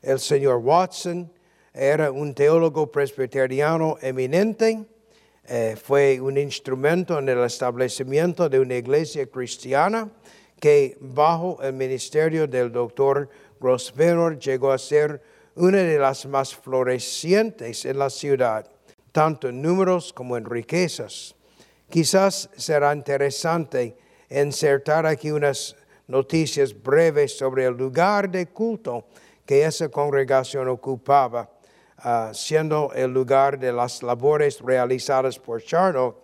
[0.00, 1.28] El señor Watson
[1.74, 4.84] era un teólogo presbiteriano eminente,
[5.44, 10.08] eh, fue un instrumento en el establecimiento de una iglesia cristiana
[10.60, 13.28] que bajo el ministerio del doctor
[13.60, 15.20] Grosvenor llegó a ser
[15.56, 18.70] una de las más florecientes en la ciudad,
[19.10, 21.34] tanto en números como en riquezas.
[21.90, 23.96] Quizás será interesante
[24.30, 25.76] insertar aquí unas
[26.06, 29.06] noticias breves sobre el lugar de culto
[29.44, 31.50] que esa congregación ocupaba
[32.02, 36.16] Ah, siendo el lugar de las labores realizadas por Charnock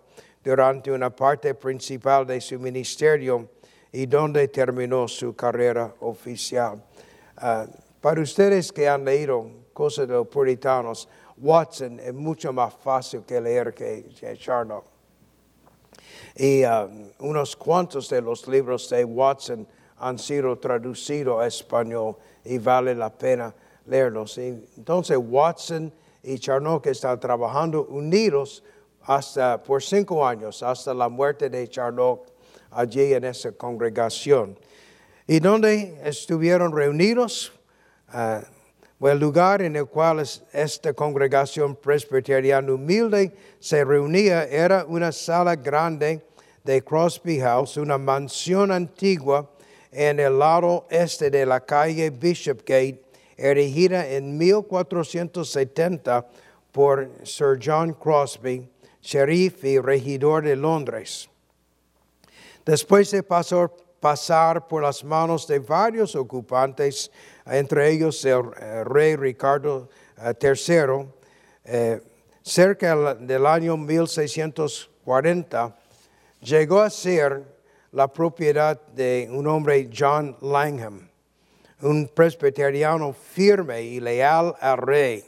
[0.43, 3.47] durante una parte principal de su ministerio
[3.91, 6.83] y donde terminó su carrera oficial.
[7.37, 7.67] Ah,
[8.01, 11.07] para ustedes que han leído cosas de los puritanos,
[11.37, 14.96] Watson es mucho más fácil que leer que, Charnock.
[16.39, 16.87] Y ah,
[17.19, 19.67] unos cuantos de los libros de Watson
[19.97, 22.15] han sido traducidos a español
[22.45, 23.53] y vale la pena
[23.87, 24.37] leerlos.
[24.37, 28.63] Entonces Watson y Charnock están trabajando unidos
[29.01, 32.27] hasta por cinco años, hasta la muerte de Charnock
[32.69, 34.59] allí en esa congregación.
[35.25, 37.51] ¿Y dónde estuvieron reunidos?
[38.13, 45.55] Uh, el lugar en el cual esta congregación presbiteriana humilde se reunía era una sala
[45.55, 46.26] grande
[46.67, 49.49] de Crosby House, una mansión antigua
[49.89, 53.01] en el lado este de la calle Bishopgate,
[53.37, 56.27] erigida en 1470
[56.73, 58.69] por Sir John Crosby,
[59.01, 61.29] sheriff y regidor de Londres.
[62.65, 67.09] Después de pasar, por las manos de varios ocupantes,
[67.45, 69.87] entre ellos el eh, rey Ricardo
[70.17, 71.07] III,
[71.63, 72.01] eh,
[72.43, 75.76] cerca del año 1640,
[76.47, 77.43] llegó a ser
[77.91, 81.09] la propiedad de un hombre John Langham,
[81.81, 85.23] un presbiteriano firme y leal al rey.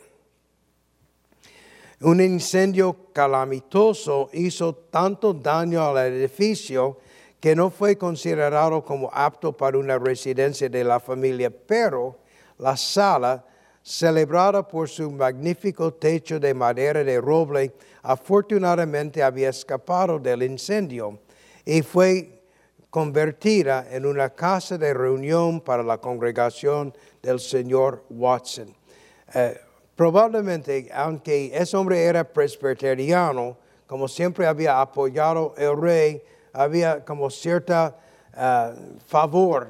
[2.01, 6.97] Un incendio calamitoso hizo tanto daño al edificio
[7.41, 12.17] que no fue considerado como apto para una residencia de la familia, pero
[12.57, 13.45] la sala,
[13.81, 17.73] celebrada por su magnífico techo de madera de roble,
[18.03, 21.19] afortunadamente había escapado del incendio
[21.65, 22.41] y fue
[22.89, 28.73] convertida en una casa de reunión para la congregación del señor Watson.
[29.33, 29.59] Eh,
[29.95, 36.21] probablemente, aunque ese hombre era presbiteriano, como siempre había apoyado el rey,
[36.53, 37.95] había como cierta
[38.35, 38.73] eh,
[39.07, 39.67] favor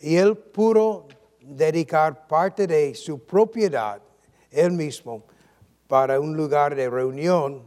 [0.00, 1.06] y él pudo
[1.56, 4.00] dedicar parte de su propiedad,
[4.50, 5.24] él mismo,
[5.86, 7.62] para un lugar de reunión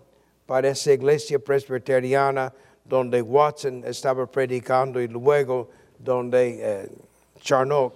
[0.45, 2.53] para esa iglesia presbiteriana
[2.83, 6.89] donde Watson estaba predicando y luego donde eh,
[7.39, 7.95] Charnock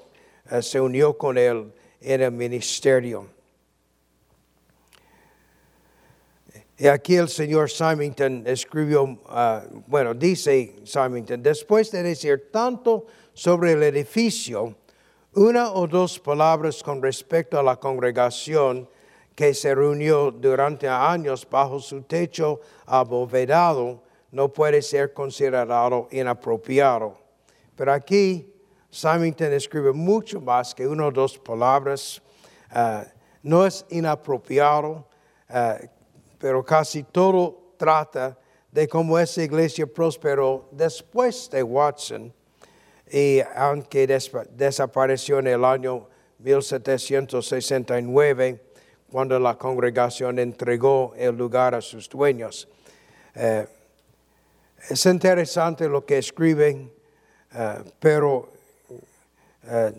[0.49, 1.71] eh, se unió con él
[2.01, 3.27] en el ministerio.
[6.77, 13.73] Y aquí el señor Symington escribió, ah, bueno, dice Symington, después de decir tanto sobre
[13.73, 14.75] el edificio,
[15.36, 18.88] una o dos palabras con respecto a la congregación
[19.36, 27.17] que se reunió durante años bajo su techo abovedado no puede ser considerado inapropiado.
[27.75, 28.53] Pero aquí
[28.89, 32.21] Symington escribe mucho más que una o dos palabras.
[32.71, 33.05] Ah,
[33.43, 35.05] no es inapropiado,
[35.49, 35.77] ah,
[36.38, 38.38] pero casi todo trata
[38.71, 42.33] de cómo esa iglesia prosperó después de Watson
[43.16, 44.05] y aunque
[44.57, 46.09] desapareció en el año
[46.39, 48.59] 1769
[49.09, 52.68] cuando la congregación entregó el lugar a sus dueños.
[53.34, 53.66] Eh,
[54.89, 56.91] es interesante lo que escriben,
[57.53, 58.51] eh, pero
[59.63, 59.93] eh,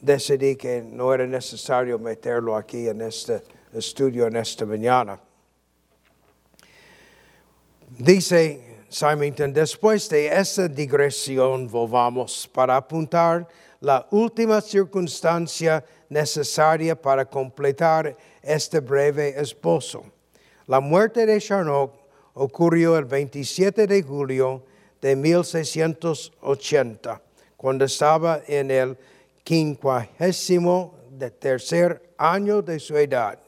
[0.00, 3.42] decidí que no era necesario meterlo aquí en este
[3.72, 5.18] estudio en esta mañana.
[7.98, 13.46] Dice Symington, después de esa digresión volvamos para apuntar
[13.80, 20.02] la última circunstancia necesaria para completar este breve esposo.
[20.66, 21.94] La muerte de Charnock
[22.34, 24.64] ocurrió el 27 de julio
[25.00, 27.22] de 1680,
[27.56, 28.98] cuando estaba en el
[29.44, 33.38] quincuagésimo tercer año de su edad.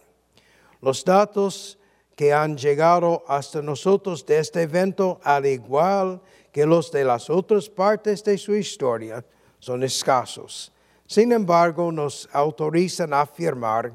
[0.81, 1.79] Los datos
[2.17, 6.21] que han llegado hasta nosotros de este evento, al igual
[6.53, 9.25] que los de las otras partes de su historia,
[9.59, 10.73] son escasos.
[11.07, 13.93] Sin embargo, nos autorizan a afirmar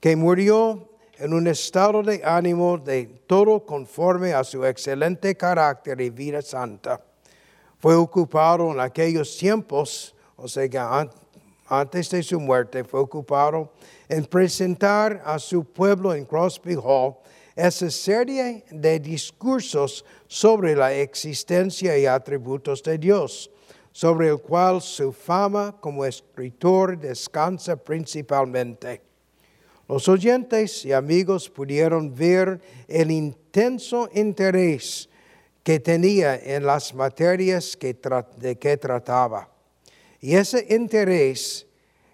[0.00, 0.88] que murió
[1.18, 7.00] en un estado de ánimo de todo conforme a su excelente carácter y vida santa.
[7.80, 11.08] Fue ocupado en aquellos tiempos, o sea
[11.68, 13.72] antes de su muerte, fue ocupado
[14.08, 17.16] en presentar a su pueblo en Crosby Hall
[17.58, 23.50] esa serie de discursos sobre la existencia y atributos de Dios,
[23.90, 29.02] sobre el cual su fama como escritor descansa principalmente.
[29.88, 35.08] Los oyentes y amigos pudieron ver el intenso interés
[35.64, 37.96] que tenía en las materias que
[38.36, 39.50] de que trataba.
[40.20, 41.66] Y ese interés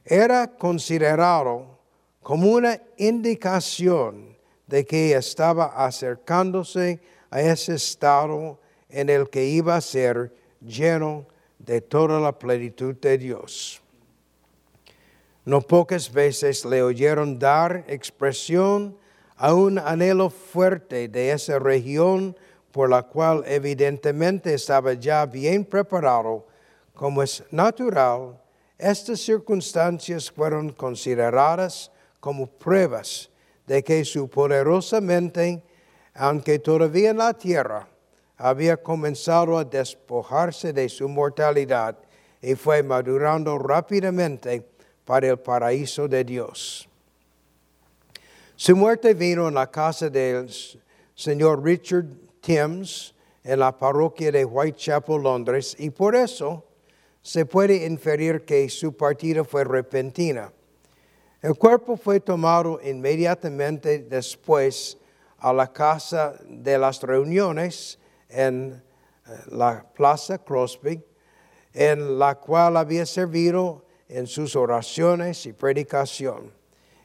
[0.06, 1.78] era considerado
[2.22, 4.33] como una indicación
[4.66, 7.00] de que estaba acercándose
[7.30, 8.58] a ese estado
[8.88, 11.26] en el que iba a ser lleno
[11.58, 13.80] de toda la plenitud de Dios.
[15.44, 18.96] No pocas veces le oyeron dar expresión
[19.36, 22.36] a un anhelo fuerte de esa región
[22.72, 26.46] por la cual evidentemente estaba ya bien preparado,
[26.94, 28.40] como es natural,
[28.78, 31.90] estas circunstancias fueron consideradas
[32.20, 33.30] como pruebas
[33.66, 35.62] de que su poderosa mente,
[36.14, 37.88] aunque todavía en la tierra,
[38.36, 41.98] había comenzado a despojarse de su mortalidad
[42.42, 44.66] y fue madurando rápidamente
[45.04, 46.88] para el paraíso de Dios.
[48.56, 50.50] Su muerte vino en la casa del
[51.14, 52.06] señor Richard
[52.40, 56.64] Timms en la parroquia de Whitechapel, Londres, y por eso
[57.20, 60.52] se puede inferir que su partida fue repentina.
[61.44, 64.96] El cuerpo fue tomado inmediatamente después
[65.36, 67.98] a la casa de las reuniones
[68.30, 68.72] en
[69.26, 71.04] eh, la Plaza Crosby,
[71.74, 76.50] en la cual había servido en sus oraciones y predicación.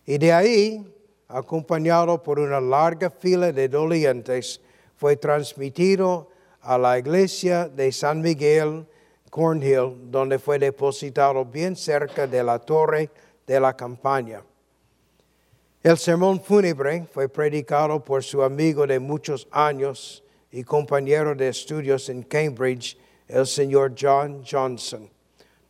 [0.06, 0.90] Y de ahí,
[1.28, 4.62] acompañado por una larga fila de dolientes,
[4.96, 6.30] fue transmitido
[6.62, 8.88] a la iglesia de San Miguel,
[9.30, 13.12] Cornhill, donde fue depositado bien cerca de la torre
[13.50, 14.44] de la campaña.
[15.82, 22.10] El sermón fúnebre fue predicado por su amigo de muchos años y compañero de estudios
[22.10, 22.96] en Cambridge,
[23.28, 25.10] el señor John Johnson.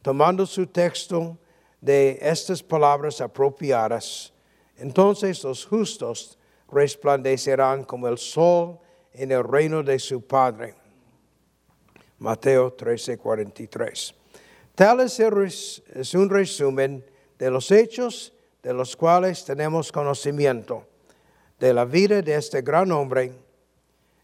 [0.01, 1.37] Tomando su texto
[1.79, 4.33] de estas palabras apropiadas,
[4.77, 6.37] entonces los justos
[6.69, 8.77] resplandecerán como el sol
[9.13, 10.75] en el reino de su Padre.
[12.17, 14.13] Mateo 13:43.
[14.75, 17.05] Tal es un resumen
[17.39, 20.85] de los hechos de los cuales tenemos conocimiento
[21.59, 23.31] de la vida de este gran hombre.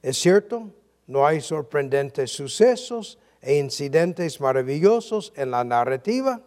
[0.02, 0.70] Es cierto,
[1.08, 6.42] no hay sorprendentes sucesos e incidentes maravillosos en la narrativa,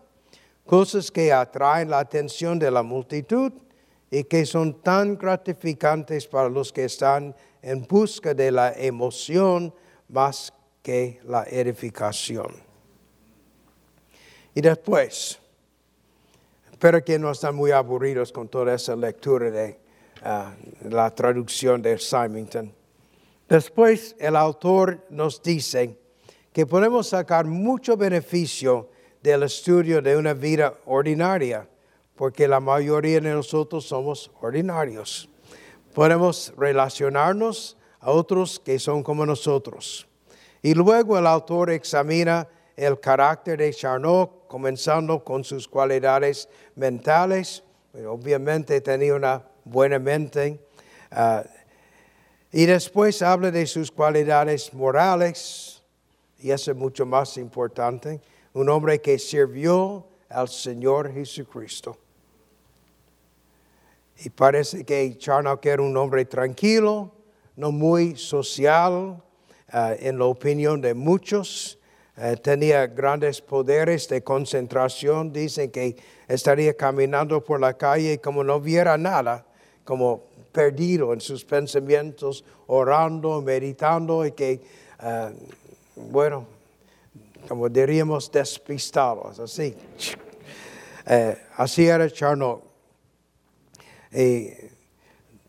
[0.66, 3.52] cosas que atraen la atención de la multitud
[4.10, 9.72] y que son tan gratificantes para los que están en busca de la emoción
[10.08, 10.52] más
[10.82, 12.54] que la edificación.
[14.54, 15.38] Y después,
[16.78, 19.80] Espero que no están muy aburridos con toda esa lectura de
[20.22, 22.72] ah, la traducción de Symington.
[23.48, 25.98] Después, el autor nos dice
[26.52, 31.68] que podemos sacar mucho beneficio del estudio de una vida ordinaria,
[32.14, 35.28] porque la mayoría de nosotros somos ordinarios.
[35.92, 40.06] Podemos relacionarnos a otros que son como nosotros.
[40.62, 47.62] Y luego el autor examina el carácter de Charnock, comenzando con sus cualidades mentales.
[48.06, 50.58] Obviamente tenía una buena mente.
[51.10, 51.44] Ah,
[52.50, 55.82] y después habla de sus cualidades morales,
[56.38, 58.20] y eso es mucho más importante.
[58.54, 61.98] Un hombre que sirvió al Señor Jesucristo.
[64.20, 67.12] Y parece que Charnock era un hombre tranquilo,
[67.54, 69.22] no muy social,
[69.70, 71.77] ah, en la opinión de muchos.
[72.20, 75.32] Eh, tenía grandes poderes de concentración.
[75.32, 75.96] Dicen que
[76.26, 79.46] estaría caminando por la calle y como no viera nada,
[79.84, 84.60] como perdido en sus pensamientos, orando, meditando y que,
[85.00, 85.30] eh,
[85.94, 86.44] bueno,
[87.46, 89.76] como diríamos, despistados, así.
[91.06, 92.64] Eh, así era Charnock.
[94.12, 94.48] Y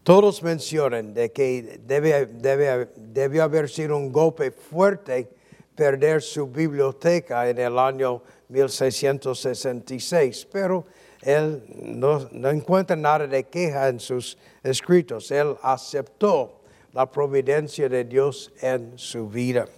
[0.04, 5.39] todos mencionan de que debe, debe, debió haber sido un golpe fuerte
[5.80, 10.86] perder su biblioteca en el año 1666, pero
[11.22, 15.32] él no, encuentra nada de queja en sus escritos.
[15.32, 16.60] Él aceptó
[16.92, 19.70] la providencia de Dios en su vida.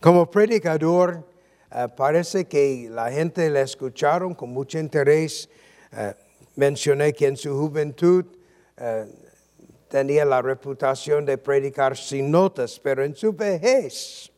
[0.00, 1.24] Como predicador,
[1.70, 5.48] eh, parece que la gente le escucharon con mucho interés.
[5.92, 6.14] Eh,
[6.56, 8.24] mencioné que en su juventud
[8.76, 9.06] eh,
[9.96, 14.30] tenía la reputación de predicar sin notas, pero en su vejez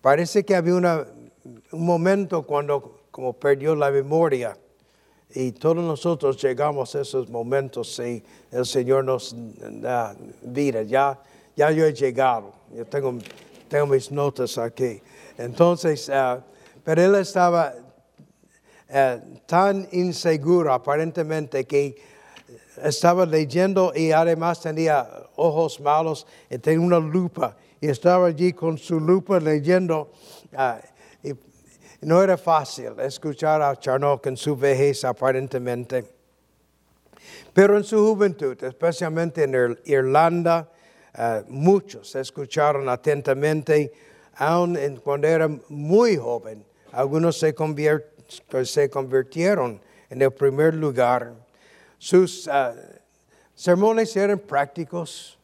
[0.00, 4.56] parece que había un momento cuando como perdió la memoria.
[5.34, 8.22] Y todos nosotros llegamos a esos momentos y
[8.52, 10.84] el Señor nos da vida.
[10.84, 11.20] Ya,
[11.56, 12.52] ya yo he llegado.
[12.72, 13.18] Yo tengo,
[13.68, 15.02] tengo mis notas aquí.
[15.36, 16.40] Entonces, uh,
[16.84, 17.74] pero él estaba
[18.88, 21.96] uh, tan inseguro aparentemente que
[22.82, 28.78] estaba leyendo y además tenía ojos malos y tenía una lupa y estaba allí con
[28.78, 30.10] su lupa leyendo.
[30.54, 30.80] Ah,
[32.00, 36.04] no era fácil escuchar a Charnock en su vejez aparentemente.
[37.52, 40.70] Pero en su juventud, especialmente en Irlanda,
[41.14, 43.92] ah, muchos escucharon atentamente,
[44.36, 46.64] aun cuando era muy joven.
[46.92, 47.54] Algunos se,
[48.64, 51.47] se convirtieron en el primer lugar
[51.98, 52.74] sus ah,
[53.54, 55.38] sermones eran prácticos,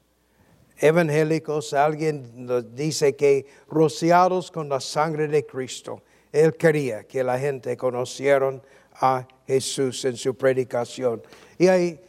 [0.79, 1.75] evangélicos.
[1.75, 6.03] Alguien nos dice que rociados con la sangre de Cristo.
[6.33, 8.63] Él quería que la gente conocieran
[8.95, 11.23] a Jesús en su predicación.
[11.59, 12.01] Y hay,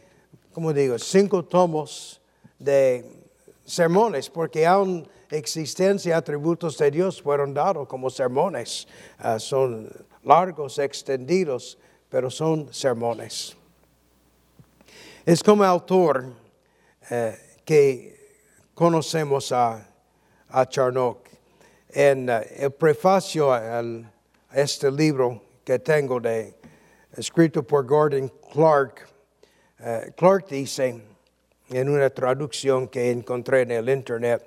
[0.52, 2.20] como digo, cinco tomos
[2.58, 3.04] de
[3.64, 8.86] sermones, porque aún existencia atributos de Dios fueron dados como sermones.
[9.18, 9.90] Ah, son
[10.22, 11.78] largos, extendidos,
[12.08, 13.56] pero son sermones.
[15.26, 16.24] Es como autor
[17.10, 18.16] eh, que
[18.74, 19.84] conocemos a,
[20.48, 21.26] a Charnock.
[21.88, 24.08] en uh, el prefacio al-
[24.50, 26.54] a este libro que tengo de,
[27.16, 29.08] escrito por Gordon Clark,
[29.80, 31.02] eh, Clark dice
[31.70, 34.44] en una traducción que encontré en el internet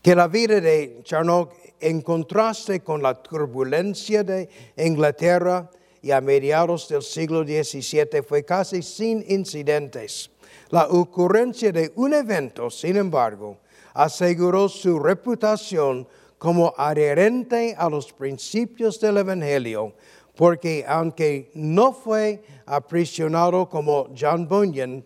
[0.00, 5.68] que la vida de Charnock en contraste con la turbulencia de Inglaterra
[6.02, 10.30] y a mediados del siglo XVII fue casi sin incidentes.
[10.70, 13.58] La ocurrencia de un evento, sin embargo,
[13.92, 16.06] aseguró su reputación
[16.38, 19.92] como adherente a los principios del Evangelio,
[20.36, 25.04] porque aunque no fue aprisionado como John Bunyan,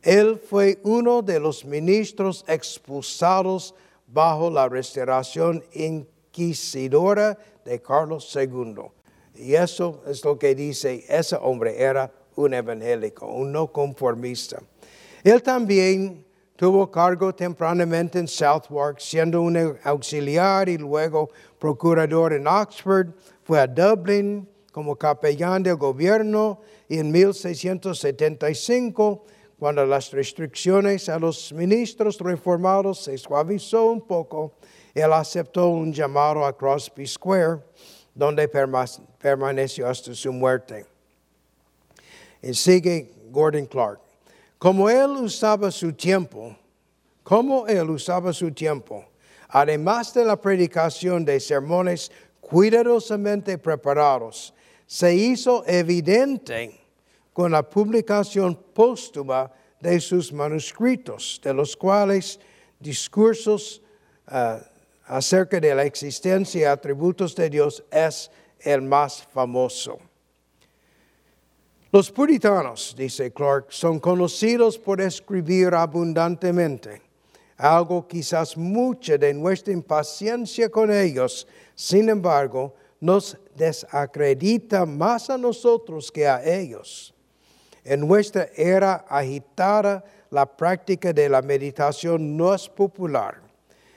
[0.00, 3.74] él fue uno de los ministros expulsados
[4.06, 8.90] bajo la restauración inquisidora de Carlos II.
[9.34, 14.62] Y eso es lo que dice, ese hombre era un evangélico, un no conformista.
[15.24, 16.24] Él también
[16.56, 23.08] tuvo cargo tempranamente en Southwark, siendo un auxiliar y luego procurador en Oxford.
[23.42, 29.24] Fue a Dublin como capellán del gobierno y en 1675
[29.58, 34.54] cuando las restricciones a los ministros reformados se suavizó un poco,
[34.92, 37.60] él aceptó un llamado a Crosby Square,
[38.14, 40.84] donde perma- permaneció hasta su muerte.
[42.42, 44.00] Y sigue Gordon Clark.
[44.58, 46.56] Como él usaba su tiempo,
[47.22, 49.04] como él usaba su tiempo,
[49.48, 52.10] además de la predicación de sermones
[52.40, 54.52] cuidadosamente preparados,
[54.86, 56.78] se hizo evidente
[57.32, 59.50] con la publicación póstuma
[59.80, 62.38] de sus manuscritos, de los cuales
[62.78, 63.82] discursos
[64.26, 64.60] ah,
[65.06, 68.30] acerca de la existencia y atributos de Dios es
[68.64, 69.98] el más famoso.
[71.90, 77.02] Los puritanos, dice Clark, son conocidos por escribir abundantemente,
[77.58, 86.10] algo quizás mucha de nuestra impaciencia con ellos, sin embargo, nos desacredita más a nosotros
[86.10, 87.12] que a ellos.
[87.84, 93.41] En nuestra era agitada, la práctica de la meditación no es popular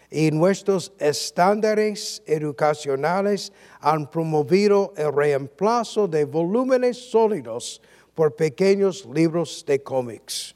[0.09, 7.81] y nuestros estándares educacionales han promovido el reemplazo de volúmenes sólidos
[8.13, 10.55] por pequeños libros de cómics.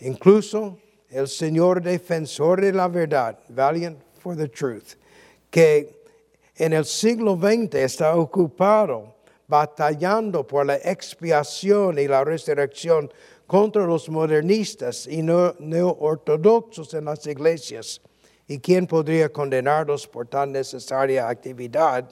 [0.00, 0.78] Incluso
[1.08, 4.96] el señor defensor de la verdad, Valiant for the Truth,
[5.50, 6.00] que
[6.56, 9.14] en el siglo XX está ocupado
[9.46, 13.10] batallando por la expiación y la resurrección
[13.46, 18.00] contra los modernistas y neoortodoxos en las iglesias.
[18.50, 22.10] ¿Y quién podría condenarlos por tan necesaria actividad?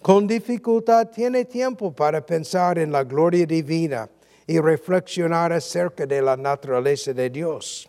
[0.00, 4.08] Con dificultad tiene tiempo para pensar en la gloria divina
[4.46, 7.86] y reflexionar acerca de la naturaleza de Dios.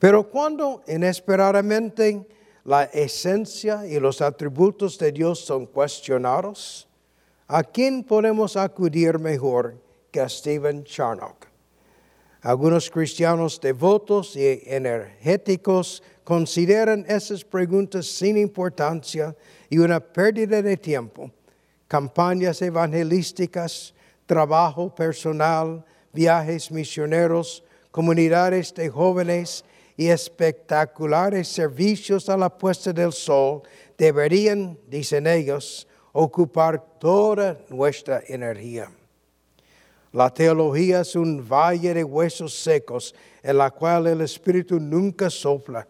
[0.00, 2.26] Pero cuando inesperadamente
[2.64, 6.88] la esencia y los atributos de Dios son cuestionados,
[7.46, 9.76] ¿a quién podemos acudir mejor
[10.10, 11.46] que a Stephen Charnock?
[12.48, 19.36] Algunos cristianos devotos y energéticos consideran esas preguntas sin importancia
[19.68, 21.30] y una pérdida de tiempo.
[21.86, 23.92] Campañas evangelísticas,
[24.24, 25.84] trabajo personal,
[26.14, 29.62] viajes misioneros, comunidades de jóvenes
[29.98, 33.60] y espectaculares servicios a la puesta del sol
[33.98, 38.90] deberían, dicen ellos, ocupar toda nuestra energía.
[40.12, 45.86] La teología es un valle de huesos secos en la cual el Espíritu nunca sopla.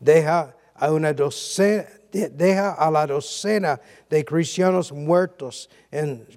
[0.00, 5.70] Deja a, una docena, de- deja a la docena de cristianos muertos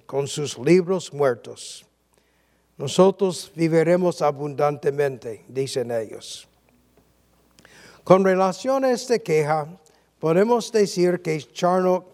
[0.06, 1.86] con sus libros muertos.
[2.78, 6.48] Nosotros viviremos abundantemente, dicen ellos.
[8.04, 9.66] Con relación a esta queja,
[10.20, 12.06] podemos decir que Charnock,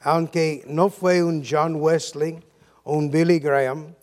[0.00, 2.38] aunque no fue un John Wesley
[2.84, 3.94] o un Billy Graham,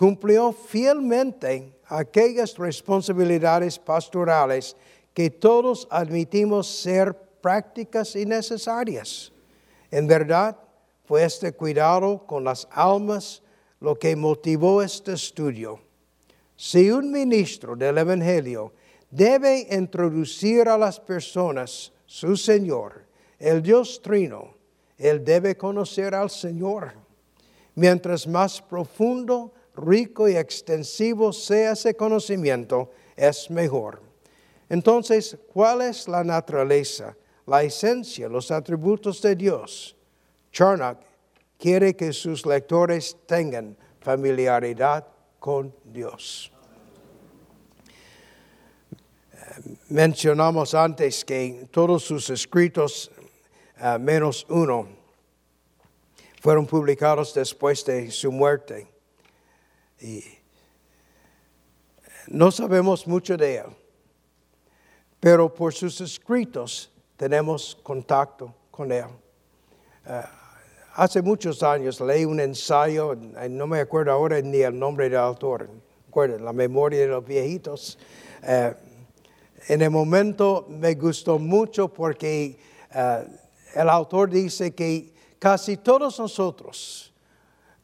[0.00, 4.74] cumplió fielmente aquellas responsabilidades pastorales
[5.12, 9.30] que todos admitimos ser prácticas y necesarias.
[9.90, 10.56] En verdad,
[11.04, 13.42] fue este cuidado con las almas
[13.78, 15.78] lo que motivó este estudio.
[16.56, 18.72] Si un ministro del Evangelio
[19.10, 23.04] debe introducir a las personas su Señor,
[23.38, 24.54] el Dios Trino,
[24.96, 26.94] él debe conocer al Señor.
[27.74, 34.02] Mientras más profundo, rico y extensivo sea ese conocimiento, es mejor.
[34.68, 37.16] Entonces, ¿cuál es la naturaleza,
[37.46, 39.96] la esencia, los atributos de Dios?
[40.52, 40.98] Charnock
[41.58, 45.06] quiere que sus lectores tengan familiaridad
[45.38, 46.52] con Dios.
[49.88, 53.10] Mencionamos antes que todos sus escritos,
[53.82, 54.88] uh, menos uno,
[56.40, 58.89] fueron publicados después de su muerte.
[60.00, 60.24] Y
[62.28, 63.66] no sabemos mucho de él,
[65.18, 69.04] pero por sus escritos tenemos contacto con él.
[70.06, 70.22] Uh,
[70.94, 75.68] hace muchos años leí un ensayo, no me acuerdo ahora ni el nombre del autor,
[76.06, 77.98] recuerden, la memoria de los viejitos.
[78.42, 78.74] Uh,
[79.68, 82.58] en el momento me gustó mucho porque
[83.74, 87.09] el autor dice que casi todos nosotros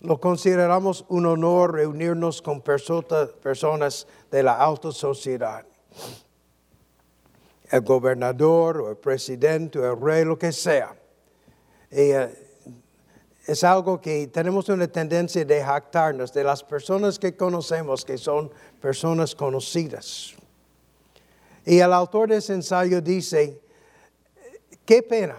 [0.01, 5.65] lo consideramos un honor reunirnos con personas de la alta sociedad.
[7.71, 10.95] El gobernador o el presidente o el rey, lo que sea.
[11.91, 12.29] Y, uh,
[13.47, 18.51] es algo que tenemos una tendencia de jactarnos de las personas que conocemos, que son
[18.81, 20.35] personas conocidas.
[21.65, 23.61] Y el autor de ese ensayo dice,
[24.85, 25.37] qué pena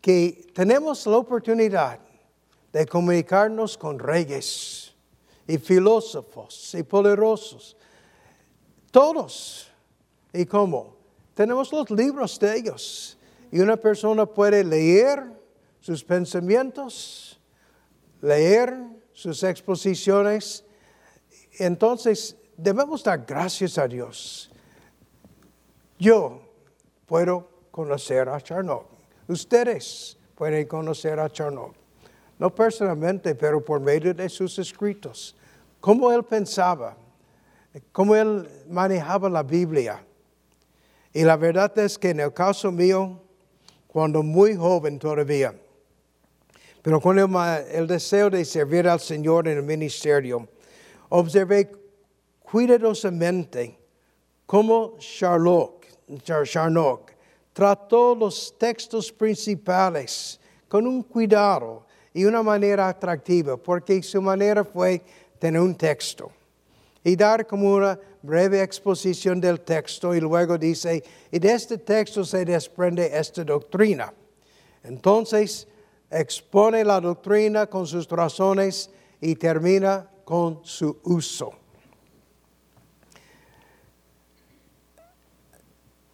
[0.00, 2.00] que tenemos la oportunidad
[2.74, 4.92] de comunicarnos con reyes
[5.46, 7.76] y filósofos y poderosos,
[8.90, 9.70] todos.
[10.32, 10.96] ¿Y cómo?
[11.34, 13.16] Tenemos los libros de ellos.
[13.52, 15.22] Y una persona puede leer
[15.78, 17.38] sus pensamientos,
[18.20, 18.76] leer
[19.12, 20.64] sus exposiciones.
[21.60, 24.50] Entonces, debemos dar gracias a Dios.
[25.96, 26.40] Yo
[27.06, 28.86] puedo conocer a Charnock.
[29.28, 31.83] Ustedes pueden conocer a Charnock.
[32.38, 35.36] No personalmente, pero por medio de sus escritos.
[35.80, 36.96] Cómo él pensaba,
[37.92, 40.04] cómo él manejaba la Biblia.
[41.12, 43.20] Y la verdad es que en el caso mío,
[43.86, 45.54] cuando muy joven todavía,
[46.82, 50.48] pero con el, deseo de servir al Señor en el ministerio,
[51.08, 51.70] observé
[52.42, 53.78] cuidadosamente
[54.44, 55.86] cómo Charlotte,
[56.44, 57.12] Charnock
[57.54, 61.83] trató los textos principales con un cuidado
[62.14, 65.02] y una manera atractiva, porque su manera fue
[65.40, 66.30] tener un texto
[67.02, 72.24] y dar como una breve exposición del texto y luego dice, y de este texto
[72.24, 74.14] se desprende esta doctrina.
[74.84, 75.66] Entonces,
[76.08, 78.88] expone la doctrina con sus razones
[79.20, 81.52] y termina con su uso.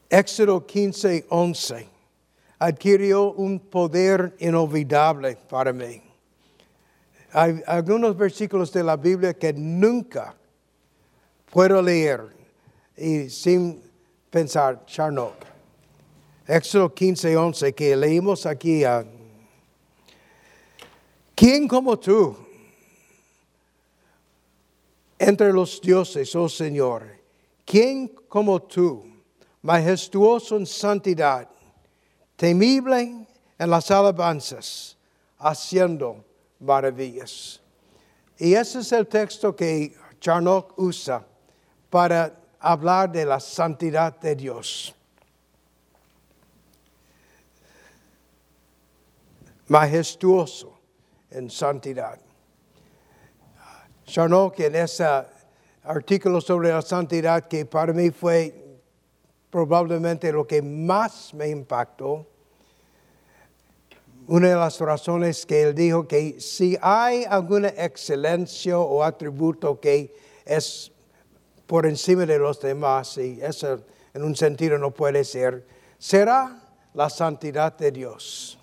[0.08, 1.89] Éxodo 15, 11
[2.60, 6.00] adquirió un poder inolvidable para mí.
[7.32, 10.36] Hay algunos versículos de la Biblia que nunca
[11.50, 12.28] puedo leer
[12.96, 13.82] y sin
[14.30, 15.34] pensar, Charnock.
[16.46, 19.04] Éxodo 15, 11 que leímos aquí a
[21.34, 22.36] ¿Quién como tú
[25.18, 27.04] entre los dioses, oh Señor?
[27.64, 29.04] ¿Quién como tú,
[29.62, 31.49] majestuoso en santidad,
[32.40, 33.26] temible
[33.58, 34.96] en las alabanzas,
[35.38, 36.24] haciendo
[36.58, 37.60] maravillas?
[38.38, 41.22] Y ese es el texto que Charnock usa
[41.90, 44.94] para hablar de la santidad de Dios.
[49.68, 50.80] Majestuoso
[51.30, 52.18] en santidad.
[54.06, 55.04] Charnock en ese
[55.84, 58.69] artículo sobre la santidad que para mí fue
[59.50, 62.26] probablemente lo que más me impactó,
[64.26, 70.14] una de las razones que él dijo que si hay alguna excelencia o atributo que
[70.44, 70.92] es
[71.66, 73.84] por encima de los demás, y eso
[74.14, 75.66] en un sentido no puede ser,
[75.98, 76.62] será
[76.94, 78.58] la santidad de Dios.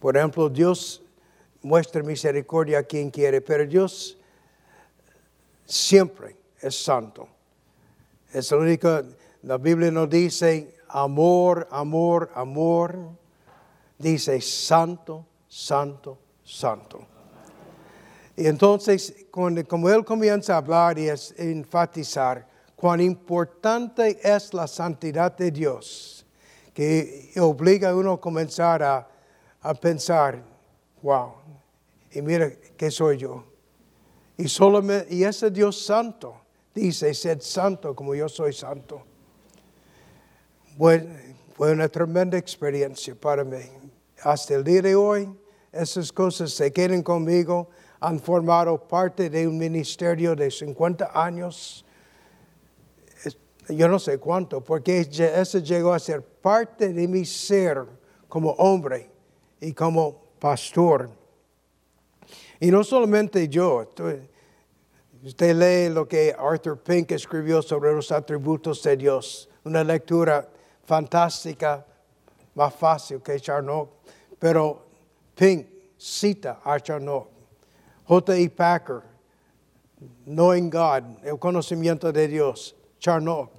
[0.00, 1.02] Por ejemplo, Dios
[1.62, 4.16] muestra misericordia a quien quiere, pero Dios
[5.64, 7.28] siempre es santo.
[8.32, 9.02] Es lo único,
[9.42, 12.98] la Biblia no dice amor, amor, amor.
[13.98, 17.06] Dice santo, santo, santo.
[18.36, 25.36] Y entonces, como él comienza a hablar y a enfatizar cuán importante es la santidad
[25.36, 26.24] de Dios,
[26.72, 29.10] que obliga a uno a comenzar a
[29.62, 30.42] a pensar,
[31.02, 31.34] wow,
[32.12, 33.44] y mira qué soy yo.
[34.36, 36.34] Y, solamente, y ese Dios santo
[36.74, 39.02] dice, sed santo como yo soy santo.
[40.76, 41.14] Bueno,
[41.54, 43.58] fue una tremenda experiencia para mí.
[44.22, 45.28] Hasta el día de hoy,
[45.72, 47.68] esas cosas se quedan conmigo,
[48.00, 51.84] han formado parte de un ministerio de 50 años.
[53.68, 57.84] Yo no sé cuánto, porque eso llegó a ser parte de mi ser
[58.28, 59.10] como hombre
[59.60, 61.10] y como pastor.
[62.58, 63.88] Y no solamente yo,
[65.22, 70.48] Usted lee lo que Arthur Pink escribió sobre los atributos de Dios, una lectura
[70.82, 71.84] fantástica,
[72.54, 73.90] más fácil que Charnock,
[74.38, 74.86] pero
[75.34, 75.66] Pink
[75.98, 77.28] cita a Charnock.
[78.06, 78.48] J.E.
[78.48, 79.02] Packer,
[80.24, 83.50] Knowing God, el conocimiento de Dios, Charnock.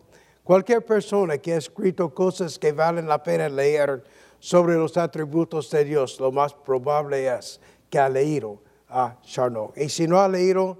[0.43, 4.03] Cualquier persona que ha escrito cosas que valen la pena leer
[4.39, 8.59] sobre los atributos de Dios, lo más probable es que ha leído
[8.89, 9.78] a Charnock.
[9.78, 10.80] Y si no ha leído,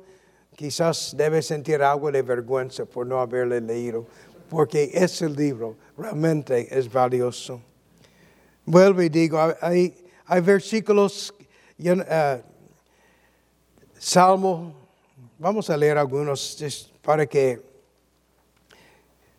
[0.56, 4.06] quizás debe sentir algo de vergüenza por no haberle leído,
[4.50, 7.62] porque ese libro realmente es valioso.
[8.66, 9.96] Vuelvo y digo, hay,
[10.44, 11.34] versículos,
[11.80, 12.42] uh,
[13.98, 14.74] Salmo,
[15.40, 16.58] vamos a leer algunos
[17.02, 17.62] para que,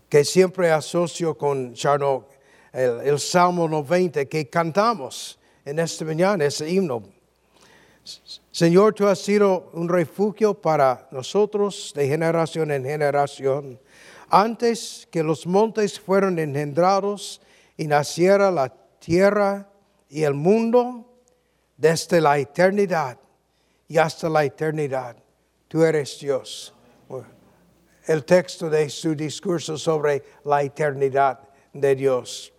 [0.08, 2.26] que siempre asocio con Charnock,
[2.72, 7.02] el, el Salmo 90 que cantamos en esta mañana, ese himno.
[8.50, 13.80] Señor, tú has sido un refugio para nosotros de generación en generación.
[14.28, 17.40] Antes que los montes fueron engendrados
[17.76, 19.68] y naciera la tierra
[20.08, 21.08] y el mundo,
[21.76, 23.18] desde la eternidad
[23.88, 25.16] y hasta la eternidad,
[25.68, 26.72] tú eres Dios.
[28.06, 31.40] El texto de su discurso sobre la eternidad
[31.72, 32.52] de Dios.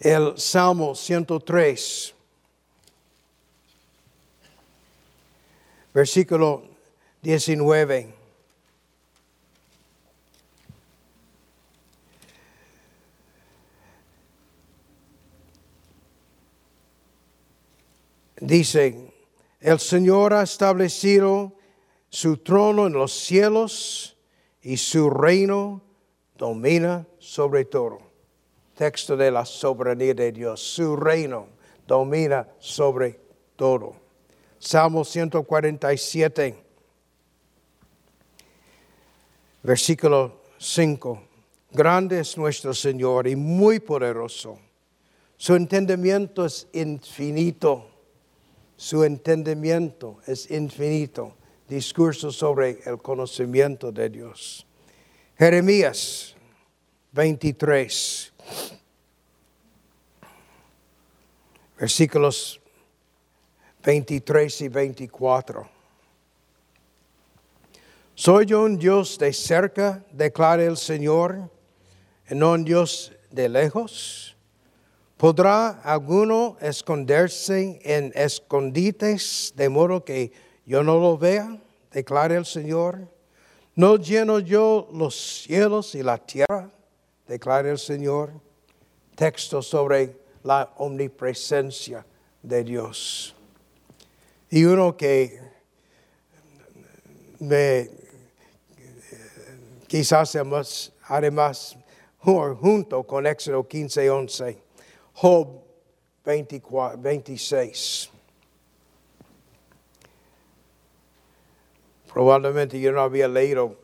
[0.00, 2.14] El Salmo 103.
[5.92, 6.62] Versículo
[7.22, 8.14] 19.
[18.40, 19.12] Dice,
[19.60, 21.52] el Señor ha establecido
[22.08, 24.16] su trono en los cielos
[24.60, 25.80] y su reino
[26.36, 28.00] domina sobre todo.
[28.74, 30.60] Texto de la soberanía de Dios.
[30.60, 31.46] Su reino
[31.86, 33.20] domina sobre
[33.54, 34.01] todo.
[34.64, 36.54] Salmo 147,
[39.64, 41.22] versículo 5.
[41.72, 44.60] Grande es nuestro Señor y muy poderoso.
[45.36, 47.90] Su entendimiento es infinito.
[48.76, 51.34] Su entendimiento es infinito.
[51.66, 54.64] Discurso sobre el conocimiento de Dios.
[55.36, 56.36] Jeremías
[57.10, 58.32] 23,
[61.76, 62.61] versículos
[63.82, 65.68] 23 y 24.
[68.14, 71.50] Soy yo un Dios de cerca, declara el Señor,
[72.30, 74.36] y no un Dios de lejos.
[75.16, 80.32] ¿Podrá alguno esconderse en escondites de modo que
[80.66, 81.58] yo no lo vea?
[81.90, 83.08] Declara el Señor.
[83.74, 86.70] ¿No lleno yo los cielos y la tierra?
[87.26, 88.32] Declara el Señor.
[89.14, 92.04] Texto sobre la omnipresencia
[92.42, 93.34] de Dios.
[94.54, 95.40] Y uno que
[97.38, 97.88] me,
[99.86, 100.36] quizás
[101.06, 101.78] además
[102.18, 104.62] junto con Éxodo 15, 11,
[105.14, 105.64] Job
[106.22, 108.10] 24, 26.
[112.12, 113.78] Probablemente yo no había leído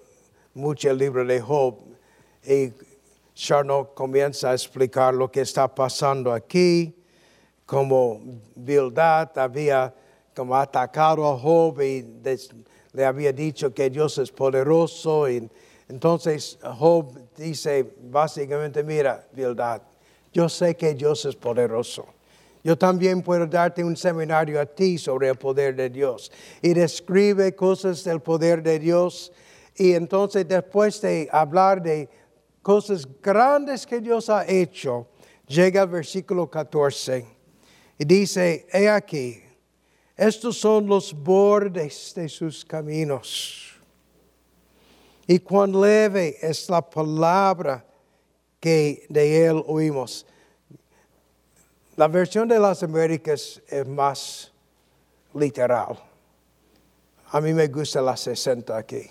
[0.52, 1.78] mucho el libro de Job
[2.44, 2.74] y
[3.34, 6.94] Charnock comienza a explicar lo que está pasando aquí,
[7.64, 8.20] como
[8.54, 9.94] Bildad había
[10.38, 12.06] como atacado a Job y
[12.92, 15.26] le había dicho que Dios es poderoso.
[15.88, 19.82] Entonces Job dice básicamente, mira, verdad,
[20.32, 22.06] yo sé que Dios es poderoso.
[22.62, 26.30] Yo también puedo darte un seminario a ti sobre el poder de Dios.
[26.62, 29.32] Y describe cosas del poder de Dios.
[29.74, 32.08] Y entonces después de hablar de
[32.62, 35.08] cosas grandes que Dios ha hecho,
[35.48, 37.26] llega al versículo 14
[37.98, 39.42] y dice, he aquí,
[40.18, 43.72] estos son los bordes de sus caminos.
[45.28, 47.84] Y cuán leve es la palabra
[48.58, 50.26] que de él oímos.
[51.94, 54.52] La versión de las Américas es más
[55.34, 55.96] literal.
[57.30, 59.08] A mí me gusta la 60 aquí.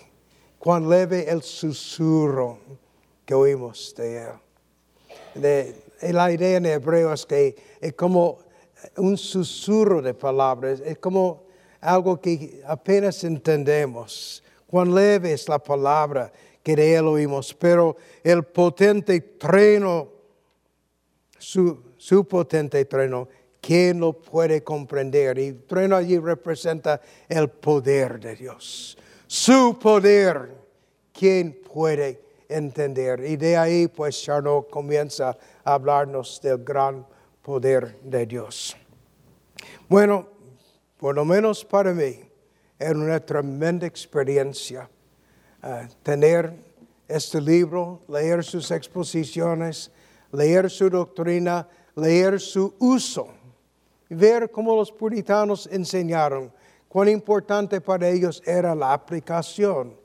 [0.58, 2.58] Cuán leve el susurro
[3.24, 4.26] que oímos de
[5.34, 5.74] él.
[6.12, 8.40] La idea en hebreo es que es como
[8.96, 11.44] un susurro de palabras, es como
[11.80, 14.42] algo que apenas entendemos.
[14.66, 20.08] Cuán leve es la palabra que de él oímos, pero el potente treno,
[21.38, 23.28] su, su potente treno,
[23.60, 25.38] ¿quién lo puede comprender?
[25.38, 28.98] Y treno allí representa el poder de Dios.
[29.26, 30.54] Su poder,
[31.12, 33.24] ¿quién puede entender?
[33.24, 37.17] Y de ahí pues Charno comienza a hablarnos del gran poder
[37.48, 38.76] de Dios.
[39.88, 40.28] Bueno,
[40.98, 42.20] por lo menos para mí,
[42.78, 44.90] era una tremenda experiencia.
[45.62, 46.52] Ah, tener
[47.08, 49.90] este libro, leer sus exposiciones,
[50.30, 53.28] leer su doctrina, leer su uso,
[54.10, 56.52] ver cómo los puritanos enseñaron,
[56.86, 59.98] cuán importante para ellos era la aplicación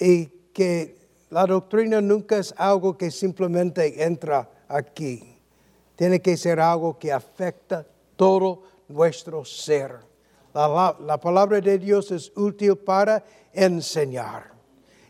[0.00, 0.96] y que
[1.28, 5.29] la doctrina nunca es algo que simplemente entra aquí.
[6.00, 7.86] Tiene que ser algo que afecta
[8.16, 9.98] todo nuestro ser.
[10.54, 13.22] La, la palabra de Dios es útil para
[13.52, 14.50] enseñar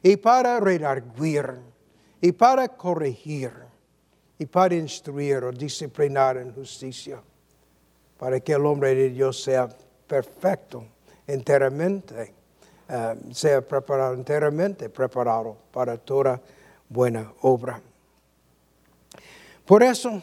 [0.03, 1.61] y para redarguir
[2.21, 3.53] y para corregir
[4.37, 7.23] y para instruir o disciplinar en justicia,
[8.19, 9.69] para que el hombre de Dios sea
[10.09, 10.85] perfecto
[11.25, 12.35] enteramente,
[12.89, 16.41] eh, sea preparado enteramente, preparado para toda
[16.89, 17.81] buena obra.
[19.65, 20.21] Por eso,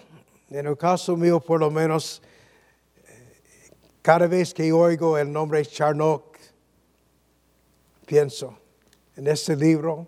[0.49, 2.21] en el caso mío por lo menos,
[4.01, 6.37] cada vez que oigo el nombre Charnock,
[8.05, 8.57] pienso
[9.15, 10.07] en este libro,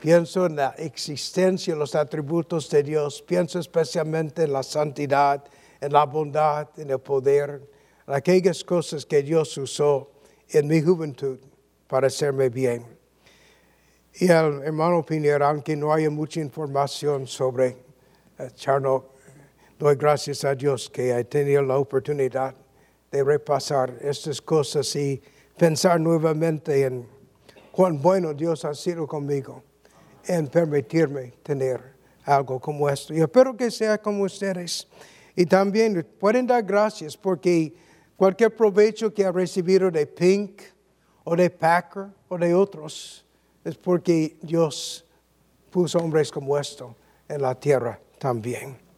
[0.00, 5.44] pienso en la existencia, los atributos de Dios, pienso especialmente en la santidad,
[5.80, 7.62] en la bondad, en el poder,
[8.06, 10.10] en aquellas cosas que Dios usó
[10.48, 11.38] en mi juventud
[11.86, 12.84] para hacerme bien.
[14.14, 17.76] Y el hermano Pinera, aunque no haya mucha información sobre
[18.38, 19.19] eh, Charnock,
[19.80, 22.54] doy gracias a Dios que he tenido la oportunidad
[23.10, 25.22] de repasar estas cosas y
[25.56, 27.08] pensar nuevamente en
[27.72, 29.62] cuán bueno Dios ha sido conmigo
[30.26, 31.80] en permitirme tener
[32.24, 33.14] algo como esto.
[33.14, 34.86] Y espero que sea como ustedes.
[35.34, 37.72] Y también pueden dar gracias porque
[38.18, 40.60] cualquier provecho que ha recibido de Pink
[41.24, 43.24] o de Packer o de otros
[43.64, 45.06] es porque Dios
[45.70, 46.94] puso hombres como esto
[47.26, 48.89] en la tierra también.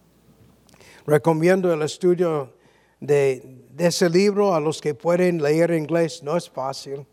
[1.05, 2.53] Recomiendo el estudio
[2.99, 6.23] de, ese libro a los que pueden leer inglés.
[6.23, 7.05] No es fácil.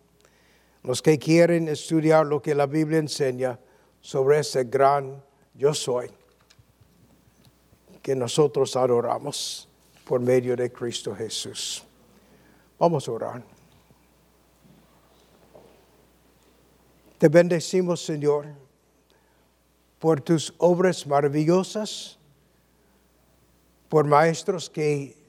[0.82, 3.58] Los que quieren estudiar lo que la Biblia enseña
[4.00, 5.22] sobre ese gran
[5.54, 6.10] yo soy
[8.02, 9.68] que nosotros adoramos
[10.04, 11.84] por medio de Cristo Jesús.
[12.78, 13.42] Vamos a orar.
[17.18, 18.46] Te bendecimos, Señor,
[19.98, 22.18] por tus obras maravillosas,
[23.90, 25.20] por maestros que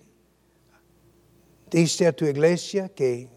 [1.71, 3.29] Dice a tu iglesia que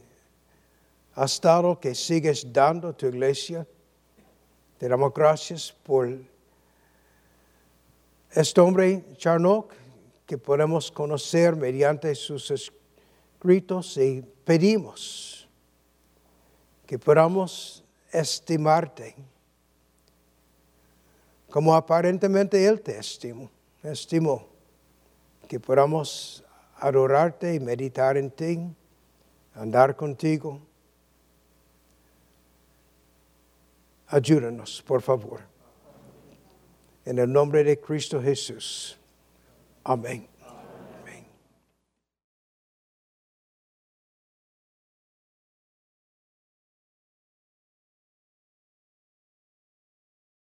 [1.14, 3.64] has dado, que sigues dando a tu iglesia.
[4.76, 6.12] Te damos gracias por
[8.32, 9.72] este hombre, Charnock,
[10.26, 15.48] que podemos conocer mediante sus escritos y pedimos
[16.84, 19.14] que podamos estimarte
[21.48, 23.48] como aparentemente Él te estimó,
[23.80, 24.53] estimó
[25.54, 26.42] que podamos
[26.80, 28.58] adorarte y meditar en ti,
[29.54, 30.58] andar contigo.
[34.08, 35.42] Ayúdanos, por favor.
[37.04, 38.98] En el nombre de Cristo Jesús.
[39.84, 40.26] Amén.